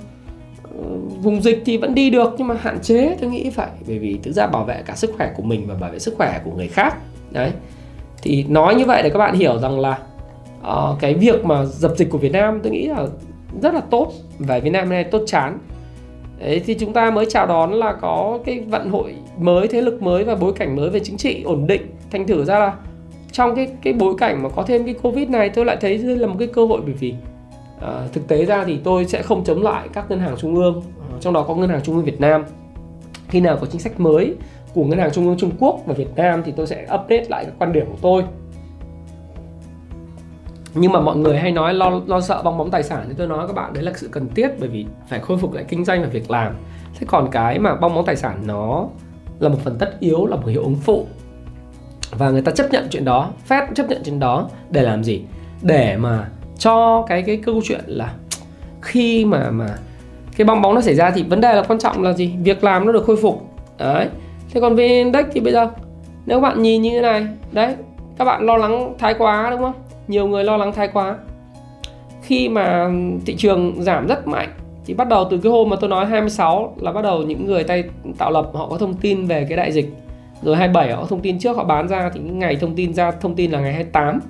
[1.22, 4.18] vùng dịch thì vẫn đi được nhưng mà hạn chế tôi nghĩ phải bởi vì
[4.22, 6.50] thực ra bảo vệ cả sức khỏe của mình và bảo vệ sức khỏe của
[6.56, 6.96] người khác.
[7.30, 7.52] Đấy.
[8.22, 9.98] Thì nói như vậy để các bạn hiểu rằng là
[10.60, 13.06] uh, cái việc mà dập dịch của Việt Nam tôi nghĩ là
[13.62, 15.58] rất là tốt và Việt Nam này tốt chán.
[16.38, 20.02] Đấy, thì chúng ta mới chào đón là có cái vận hội mới thế lực
[20.02, 21.82] mới và bối cảnh mới về chính trị ổn định.
[22.10, 22.72] Thành thử ra là
[23.32, 26.16] trong cái cái bối cảnh mà có thêm cái covid này tôi lại thấy đây
[26.16, 27.14] là một cái cơ hội bởi vì
[27.80, 30.82] à, thực tế ra thì tôi sẽ không chống lại các ngân hàng trung ương
[31.10, 32.44] ờ, trong đó có ngân hàng trung ương Việt Nam.
[33.28, 34.34] Khi nào có chính sách mới
[34.74, 37.44] của ngân hàng trung ương Trung Quốc và Việt Nam thì tôi sẽ update lại
[37.44, 38.24] các quan điểm của tôi.
[40.74, 43.26] Nhưng mà mọi người hay nói lo lo sợ bong bóng tài sản thì tôi
[43.26, 45.84] nói các bạn đấy là sự cần thiết bởi vì phải khôi phục lại kinh
[45.84, 46.54] doanh và việc làm.
[46.98, 48.86] Thế còn cái mà bong bóng tài sản nó
[49.38, 51.06] là một phần tất yếu là một hiệu ứng phụ
[52.18, 55.22] và người ta chấp nhận chuyện đó, Fed chấp nhận chuyện đó để làm gì?
[55.62, 58.14] Để mà cho cái cái câu chuyện là
[58.82, 59.66] khi mà mà
[60.36, 62.34] cái bong bóng nó xảy ra thì vấn đề là quan trọng là gì?
[62.42, 63.42] Việc làm nó được khôi phục.
[63.78, 64.08] Đấy.
[64.50, 65.68] Thế còn về index thì bây giờ,
[66.26, 67.74] nếu bạn nhìn như thế này, đấy,
[68.18, 69.74] các bạn lo lắng thái quá đúng không?
[70.08, 71.16] Nhiều người lo lắng thái quá.
[72.22, 72.90] Khi mà
[73.26, 74.48] thị trường giảm rất mạnh,
[74.86, 77.64] thì bắt đầu từ cái hôm mà tôi nói 26 là bắt đầu những người
[77.64, 77.84] tay
[78.18, 79.94] tạo lập họ có thông tin về cái đại dịch
[80.42, 83.34] rồi 27 họ thông tin trước họ bán ra thì ngày thông tin ra thông
[83.34, 84.20] tin là ngày 28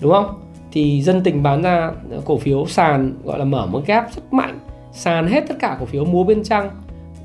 [0.00, 0.40] đúng không?
[0.72, 4.32] Thì dân tình bán ra ờ, cổ phiếu sàn gọi là mở một gap rất
[4.32, 4.58] mạnh
[4.92, 6.70] sàn hết tất cả cổ phiếu múa bên trăng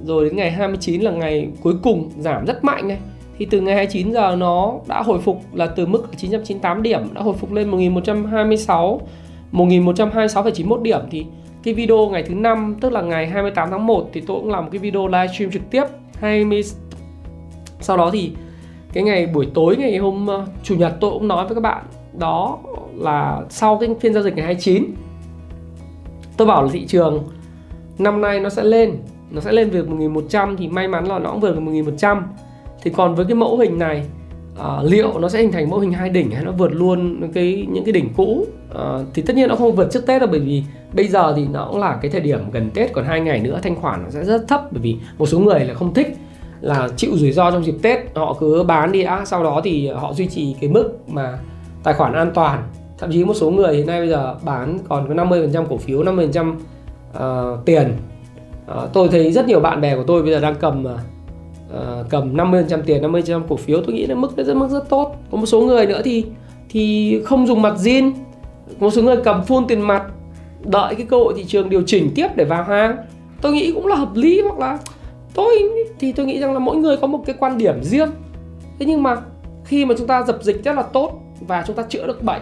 [0.04, 2.98] rồi đến ngày 29 là ngày cuối cùng giảm rất mạnh này.
[3.38, 7.22] Thì từ ngày 29 giờ nó đã hồi phục là từ mức 998 điểm đã
[7.22, 9.02] hồi phục lên 1126
[9.52, 11.00] 1126,91 điểm.
[11.12, 11.26] Thì
[11.64, 14.64] cái video ngày thứ năm tức là ngày 28 tháng 1 thì tôi cũng làm
[14.64, 15.84] một cái video livestream trực tiếp
[16.20, 16.64] 20
[17.82, 18.32] sau đó thì
[18.94, 21.86] cái ngày buổi tối ngày hôm uh, chủ nhật tôi cũng nói với các bạn
[22.18, 22.58] đó
[22.96, 24.86] là sau cái phiên giao dịch ngày 29
[26.38, 27.24] tôi bảo là thị trường
[27.98, 28.96] năm nay nó sẽ lên
[29.32, 32.24] nó sẽ lên vượt 1100 thì may mắn là nó cũng vượt được 1100
[32.84, 34.04] thì còn với cái mẫu hình này
[34.60, 37.68] uh, liệu nó sẽ hình thành mẫu hình hai đỉnh hay nó vượt luôn cái
[37.70, 38.46] những cái đỉnh cũ?
[38.72, 40.64] Uh, thì tất nhiên nó không vượt trước Tết đâu bởi vì
[40.94, 43.60] bây giờ thì nó cũng là cái thời điểm gần Tết còn hai ngày nữa
[43.64, 46.18] thanh khoản nó sẽ rất thấp bởi vì một số người là không thích
[46.62, 49.88] là chịu rủi ro trong dịp Tết họ cứ bán đi đã sau đó thì
[49.88, 51.40] họ duy trì cái mức mà
[51.84, 52.64] tài khoản an toàn.
[52.98, 56.04] Thậm chí một số người hiện nay bây giờ bán còn có 50% cổ phiếu
[56.04, 56.54] 50%
[57.18, 57.94] uh, tiền.
[58.72, 62.36] Uh, tôi thấy rất nhiều bạn bè của tôi bây giờ đang cầm uh, cầm
[62.36, 63.82] 50% tiền 50% cổ phiếu.
[63.86, 65.16] Tôi nghĩ là mức rất mức rất tốt.
[65.32, 66.26] Có một số người nữa thì
[66.70, 68.12] thì không dùng mặt zin.
[68.80, 70.04] Một số người cầm full tiền mặt
[70.66, 72.98] đợi cái cơ hội thị trường điều chỉnh tiếp để vào hàng.
[73.42, 74.80] Tôi nghĩ cũng là hợp lý hoặc là
[75.34, 75.70] tôi
[76.00, 78.10] thì tôi nghĩ rằng là mỗi người có một cái quan điểm riêng
[78.80, 79.18] thế nhưng mà
[79.66, 82.42] khi mà chúng ta dập dịch rất là tốt và chúng ta chữa được bệnh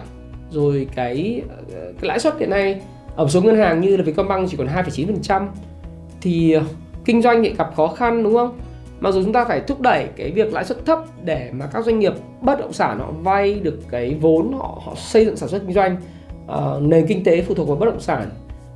[0.50, 1.56] rồi cái ờ,
[2.00, 2.80] cái lãi suất hiện nay
[3.16, 5.46] ở một số ngân hàng như là Vietcombank chỉ còn 2,9%
[6.20, 6.62] thì ờ,
[7.04, 8.58] kinh doanh thì gặp khó khăn đúng không?
[9.00, 11.84] Mặc dù chúng ta phải thúc đẩy cái việc lãi suất thấp để mà các
[11.84, 15.48] doanh nghiệp bất động sản họ vay được cái vốn họ họ xây dựng sản
[15.48, 15.96] xuất kinh doanh
[16.46, 18.30] uh, nền kinh tế phụ thuộc vào bất động sản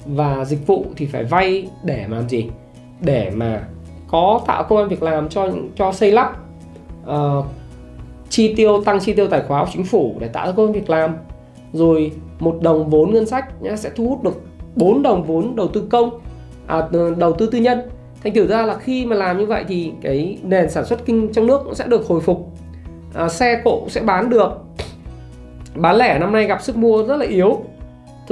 [0.07, 2.47] và dịch vụ thì phải vay để mà làm gì?
[3.01, 3.63] Để mà
[4.13, 6.37] có tạo công an việc làm cho cho xây lắp
[7.11, 7.45] uh,
[8.29, 10.73] chi tiêu tăng chi tiêu tài khoá của chính phủ để tạo ra công an
[10.73, 11.17] việc làm.
[11.73, 14.43] Rồi một đồng vốn ngân sách nhá, sẽ thu hút được
[14.77, 16.11] 4 đồng vốn đầu tư công
[16.67, 17.81] à, ờ, đầu tư tư nhân.
[18.23, 21.33] Thành thử ra là khi mà làm như vậy thì cái nền sản xuất kinh
[21.33, 22.53] trong nước cũng sẽ được hồi phục
[23.15, 24.51] à, xe cộ sẽ bán được.
[25.75, 27.65] Bán lẻ năm nay gặp sức mua rất là yếu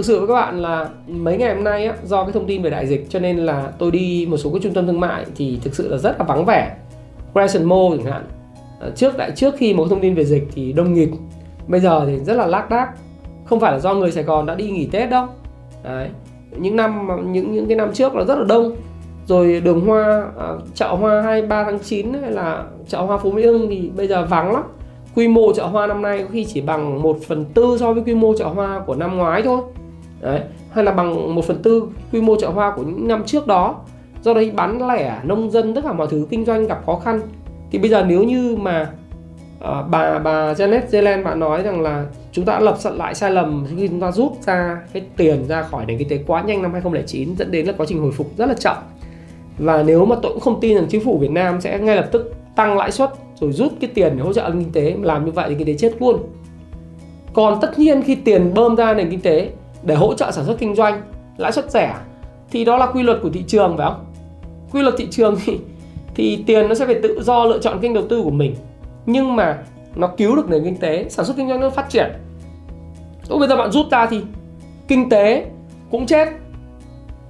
[0.00, 2.62] thực sự với các bạn là mấy ngày hôm nay á, do cái thông tin
[2.62, 5.24] về đại dịch cho nên là tôi đi một số cái trung tâm thương mại
[5.36, 6.76] thì thực sự là rất là vắng vẻ.
[7.32, 8.24] Crescent Mall chẳng hạn.
[8.80, 11.08] Ờ, trước lại trước khi một thông tin về dịch thì đông nghịt.
[11.68, 12.88] Bây giờ thì rất là lác đác.
[13.44, 15.26] Không phải là do người Sài Gòn đã đi nghỉ Tết đâu.
[15.84, 16.08] Đấy.
[16.56, 18.76] Những năm những những cái năm trước là rất là đông.
[19.26, 23.46] Rồi đường hoa à, chợ hoa 23 tháng 9 hay là chợ hoa Phú Mỹ
[23.46, 24.62] Hưng thì bây giờ vắng lắm.
[25.14, 28.02] Quy mô chợ hoa năm nay có khi chỉ bằng 1 phần tư so với
[28.02, 29.60] quy mô chợ hoa của năm ngoái thôi
[30.20, 30.40] đấy
[30.70, 33.80] hay là bằng 1 phần tư quy mô chợ hoa của những năm trước đó.
[34.22, 37.20] Do đấy bán lẻ nông dân tất cả mọi thứ kinh doanh gặp khó khăn.
[37.70, 38.90] Thì bây giờ nếu như mà
[39.58, 43.30] uh, bà bà Janet Yellen bạn nói rằng là chúng ta đã lập lại sai
[43.30, 46.62] lầm khi chúng ta rút ra cái tiền ra khỏi nền kinh tế quá nhanh
[46.62, 48.76] năm 2009 dẫn đến là quá trình hồi phục rất là chậm.
[49.58, 52.08] Và nếu mà tôi cũng không tin rằng chính phủ Việt Nam sẽ ngay lập
[52.12, 53.10] tức tăng lãi suất
[53.40, 55.74] rồi rút cái tiền để hỗ trợ kinh tế làm như vậy thì kinh tế
[55.74, 56.16] chết luôn.
[57.32, 59.50] Còn tất nhiên khi tiền bơm ra nền kinh tế
[59.82, 61.02] để hỗ trợ sản xuất kinh doanh,
[61.36, 61.94] lãi suất rẻ,
[62.50, 64.04] thì đó là quy luật của thị trường, phải không
[64.72, 65.58] quy luật thị trường thì
[66.14, 68.54] thì tiền nó sẽ phải tự do lựa chọn kênh đầu tư của mình,
[69.06, 69.58] nhưng mà
[69.94, 72.10] nó cứu được nền kinh tế, sản xuất kinh doanh nó phát triển
[73.28, 74.20] Lúc bây giờ bạn rút ra thì
[74.88, 75.46] kinh tế
[75.90, 76.28] cũng chết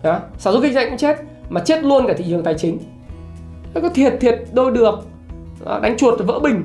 [0.02, 0.20] đó.
[0.38, 1.16] sản xuất kinh doanh cũng chết,
[1.48, 2.78] mà chết luôn cả thị trường tài chính
[3.74, 4.94] nó có thiệt thiệt đôi được
[5.64, 5.80] đó.
[5.82, 6.62] đánh chuột vỡ bình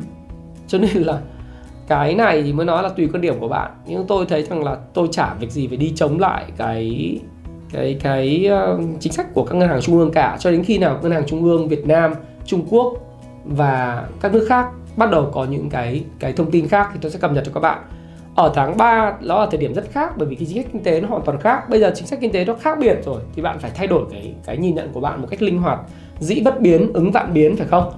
[0.67, 1.19] cho nên là
[1.87, 3.71] cái này thì mới nói là tùy quan điểm của bạn.
[3.85, 7.19] Nhưng tôi thấy rằng là tôi chả việc gì phải đi chống lại cái
[7.73, 10.37] cái cái uh, chính sách của các ngân hàng trung ương cả.
[10.39, 12.13] Cho đến khi nào ngân hàng trung ương Việt Nam
[12.45, 12.93] Trung Quốc
[13.45, 17.11] và các nước khác bắt đầu có những cái cái thông tin khác thì tôi
[17.11, 17.79] sẽ cập nhật cho các bạn.
[18.35, 20.83] Ở tháng 3 đó là thời điểm rất khác bởi vì cái chính sách kinh
[20.83, 21.69] tế nó hoàn toàn khác.
[21.69, 24.05] Bây giờ chính sách kinh tế nó khác biệt rồi thì bạn phải thay đổi
[24.11, 25.79] cái cái nhìn nhận của bạn một cách linh hoạt
[26.19, 27.91] dĩ bất biến ứng vạn biến phải không?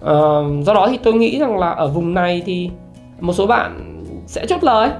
[0.00, 2.70] Uh, do đó thì tôi nghĩ rằng là ở vùng này thì
[3.22, 4.90] một số bạn sẽ chốt lời.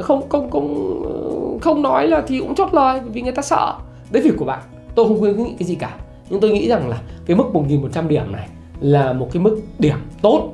[0.00, 3.74] Không không không không nói là thì cũng chốt lời vì người ta sợ.
[4.10, 4.60] Đấy việc của bạn.
[4.94, 5.94] Tôi không khuyến nghĩ cái gì cả.
[6.30, 8.48] Nhưng tôi nghĩ rằng là cái mức 1.100 điểm này
[8.80, 10.52] là một cái mức điểm tốt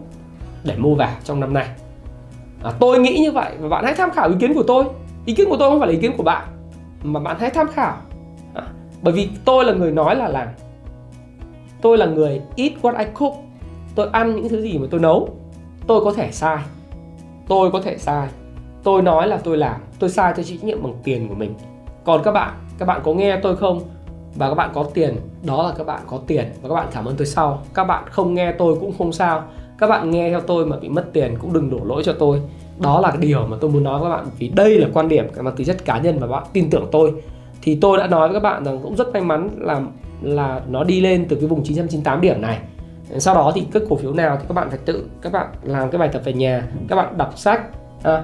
[0.64, 1.66] để mua vào trong năm nay.
[2.62, 4.84] À, tôi nghĩ như vậy và bạn hãy tham khảo ý kiến của tôi.
[5.26, 6.44] Ý kiến của tôi không phải là ý kiến của bạn
[7.02, 7.96] mà bạn hãy tham khảo.
[8.54, 8.62] À,
[9.02, 10.48] bởi vì tôi là người nói là làm.
[11.80, 13.34] Tôi là người eat what I cook.
[13.94, 15.28] Tôi ăn những thứ gì mà tôi nấu.
[15.86, 16.58] Tôi có thể sai
[17.48, 18.28] tôi có thể sai.
[18.82, 21.54] Tôi nói là tôi làm, tôi sai tôi chịu trách nhiệm bằng tiền của mình.
[22.04, 23.80] Còn các bạn các bạn có nghe tôi không?
[24.34, 26.44] Và các bạn có tiền, đó là các bạn có tiền.
[26.62, 27.62] Và các bạn cảm ơn tôi sau.
[27.74, 29.42] Các bạn không nghe tôi cũng không sao.
[29.78, 32.40] Các bạn nghe theo tôi mà bị mất tiền cũng đừng đổ lỗi cho tôi.
[32.78, 34.26] Đó là cái điều mà tôi muốn nói với các bạn.
[34.38, 37.12] Vì đây là quan điểm mà tính chất cá nhân và bạn tin tưởng tôi.
[37.62, 39.80] Thì tôi đã nói với các bạn rằng cũng rất may mắn là
[40.22, 42.58] là nó đi lên từ cái vùng 998 điểm này
[43.18, 45.90] sau đó thì các cổ phiếu nào thì các bạn phải tự các bạn làm
[45.90, 47.62] cái bài tập về nhà các bạn đọc sách
[48.02, 48.22] à,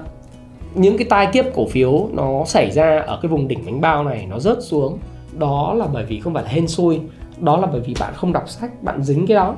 [0.73, 4.03] những cái tai kiếp cổ phiếu nó xảy ra ở cái vùng đỉnh bánh bao
[4.03, 4.99] này nó rớt xuống
[5.37, 6.99] đó là bởi vì không phải là hên xui
[7.39, 9.55] đó là bởi vì bạn không đọc sách bạn dính cái đó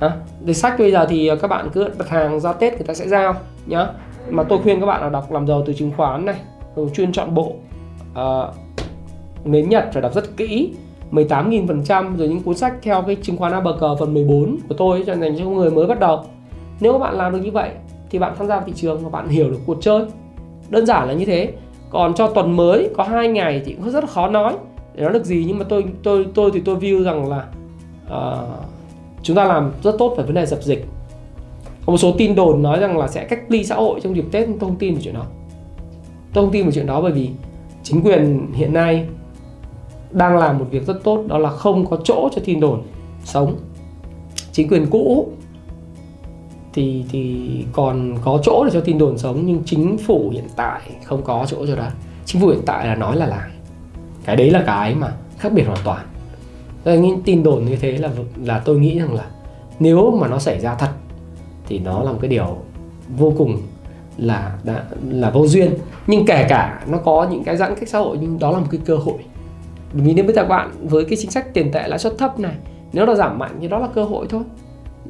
[0.00, 0.16] à, Hả?
[0.46, 3.08] thì sách bây giờ thì các bạn cứ đặt hàng ra Tết người ta sẽ
[3.08, 3.34] giao
[3.66, 3.86] nhá.
[4.30, 6.36] Mà tôi khuyên các bạn là đọc làm giàu từ chứng khoán này,
[6.76, 7.54] rồi chuyên chọn bộ
[8.14, 8.24] à,
[9.44, 10.74] nến Nhật phải đọc rất kỹ
[11.14, 15.16] 18.000% rồi những cuốn sách theo cái chứng khoán ABC phần 14 của tôi cho
[15.16, 16.20] dành cho người mới bắt đầu.
[16.80, 17.70] Nếu các bạn làm được như vậy
[18.10, 20.04] thì bạn tham gia vào thị trường và bạn hiểu được cuộc chơi.
[20.68, 21.52] Đơn giản là như thế.
[21.90, 24.54] Còn cho tuần mới có hai ngày thì cũng rất là khó nói
[24.94, 27.46] để nói được gì nhưng mà tôi tôi tôi thì tôi view rằng là
[28.06, 28.64] uh,
[29.22, 30.86] chúng ta làm rất tốt về vấn đề dập dịch.
[31.86, 34.24] Có một số tin đồn nói rằng là sẽ cách ly xã hội trong dịp
[34.32, 35.26] tết tôi không tin vào chuyện đó.
[36.32, 37.30] Tôi không tin vào chuyện đó bởi vì
[37.82, 39.06] chính quyền hiện nay
[40.14, 42.82] đang làm một việc rất tốt đó là không có chỗ cho tin đồn
[43.24, 43.56] sống.
[44.52, 45.28] Chính quyền cũ
[46.72, 50.80] thì thì còn có chỗ để cho tin đồn sống nhưng chính phủ hiện tại
[51.04, 51.86] không có chỗ cho đó
[52.24, 53.50] chính phủ hiện tại là nói là làm.
[54.24, 56.06] Cái đấy là cái mà khác biệt hoàn toàn.
[56.84, 58.10] Những tin đồn như thế là
[58.44, 59.26] là tôi nghĩ rằng là
[59.78, 60.90] nếu mà nó xảy ra thật
[61.66, 62.56] thì nó là một cái điều
[63.16, 63.58] vô cùng
[64.16, 65.74] là đã, là vô duyên.
[66.06, 68.66] Nhưng kể cả nó có những cái giãn cách xã hội nhưng đó là một
[68.70, 69.18] cái cơ hội
[69.94, 72.54] vì nếu bây giờ bạn với cái chính sách tiền tệ lãi suất thấp này
[72.92, 74.42] nếu nó giảm mạnh thì đó là cơ hội thôi.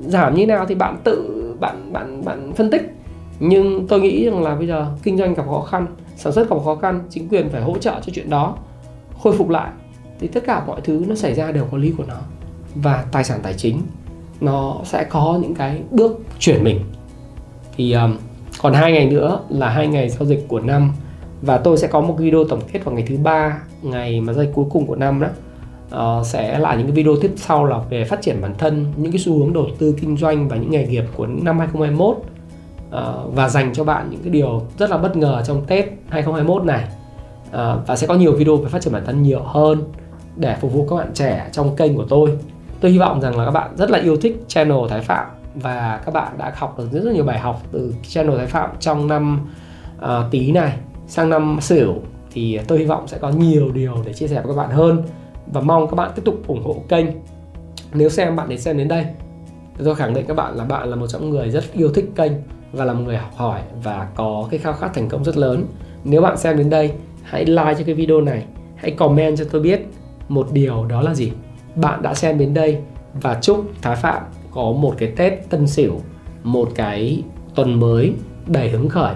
[0.01, 2.95] Giảm như nào thì bạn tự bạn bạn bạn phân tích.
[3.41, 6.57] Nhưng tôi nghĩ rằng là bây giờ kinh doanh gặp khó khăn sản xuất gặp
[6.65, 8.57] khó khăn chính quyền phải hỗ trợ cho chuyện đó
[9.23, 9.71] khôi phục lại
[10.21, 12.17] thì tất cả mọi thứ nó xảy ra đều có lý của nó.
[12.75, 13.83] Và tài sản tài chính
[14.41, 16.81] nó sẽ có những cái bước chuyển mình.
[17.77, 18.17] Thì um,
[18.63, 20.93] còn hai ngày nữa là hai ngày giao dịch của năm
[21.45, 24.49] và tôi sẽ có một video tổng kết vào ngày thứ ba ngày mà giây
[24.55, 25.29] cuối cùng của năm đó.
[26.19, 29.13] Uh, sẽ là những cái video tiếp sau là về phát triển bản thân những
[29.13, 32.25] cái xu hướng đầu tư kinh doanh và những nghề nghiệp của năm 2021 uh,
[32.91, 36.65] ờ, và dành cho bạn những cái điều rất là bất ngờ trong Tết 2021
[36.65, 36.85] này.
[37.49, 39.83] Uh, và sẽ có nhiều video về phát triển bản thân nhiều hơn
[40.37, 42.39] để phục vụ các bạn trẻ trong kênh của tôi.
[42.81, 46.01] Tôi hy vọng rằng là các bạn rất là yêu thích channel Thái Phạm và
[46.05, 49.09] các bạn đã học được rất, rất nhiều bài học từ channel Thái Phạm trong
[49.09, 49.41] năm
[49.99, 50.77] uh, tí này
[51.07, 51.95] sang năm Sửu
[52.33, 55.03] thì tôi hy vọng sẽ có nhiều điều để chia sẻ với các bạn hơn
[55.47, 57.07] và mong các bạn tiếp tục ủng hộ kênh.
[57.93, 59.07] Nếu xem, bạn đến xem đến đây,
[59.85, 62.11] tôi khẳng định các bạn là bạn là một trong những người rất yêu thích
[62.17, 62.33] kênh
[62.73, 65.67] và là một người học hỏi và có cái khao khát thành công rất lớn.
[66.05, 66.93] Nếu bạn xem đến đây,
[67.23, 68.45] hãy like cho cái video này,
[68.77, 69.87] hãy comment cho tôi biết
[70.29, 71.33] một điều đó là gì.
[71.75, 72.79] Bạn đã xem đến đây
[73.15, 76.01] và chúc Thái Phạm có một cái Tết Tân Sửu,
[76.43, 77.23] một cái
[77.55, 78.13] tuần mới
[78.47, 79.15] đầy hứng khởi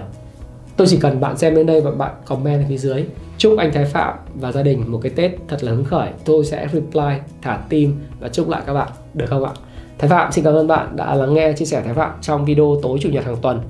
[0.79, 3.05] tôi chỉ cần bạn xem đến đây và bạn comment ở phía dưới.
[3.37, 6.09] Chúc anh Thái Phạm và gia đình một cái Tết thật là hứng khởi.
[6.25, 8.87] Tôi sẽ reply thả tim và chúc lại các bạn.
[9.13, 9.51] Được không ạ?
[9.97, 12.75] Thái Phạm, xin cảm ơn bạn đã lắng nghe chia sẻ Thái Phạm trong video
[12.83, 13.61] tối chủ nhật hàng tuần.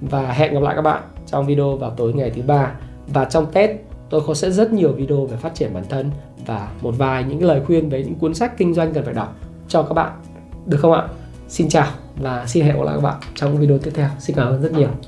[0.00, 2.72] Và hẹn gặp lại các bạn trong video vào tối ngày thứ ba.
[3.06, 3.70] Và trong Tết,
[4.10, 6.10] tôi có sẽ rất nhiều video về phát triển bản thân
[6.46, 9.36] và một vài những lời khuyên về những cuốn sách kinh doanh cần phải đọc
[9.68, 10.12] cho các bạn.
[10.66, 11.08] Được không ạ?
[11.48, 14.08] Xin chào và xin hẹn gặp lại các bạn trong video tiếp theo.
[14.18, 15.07] Xin cảm ơn rất nhiều.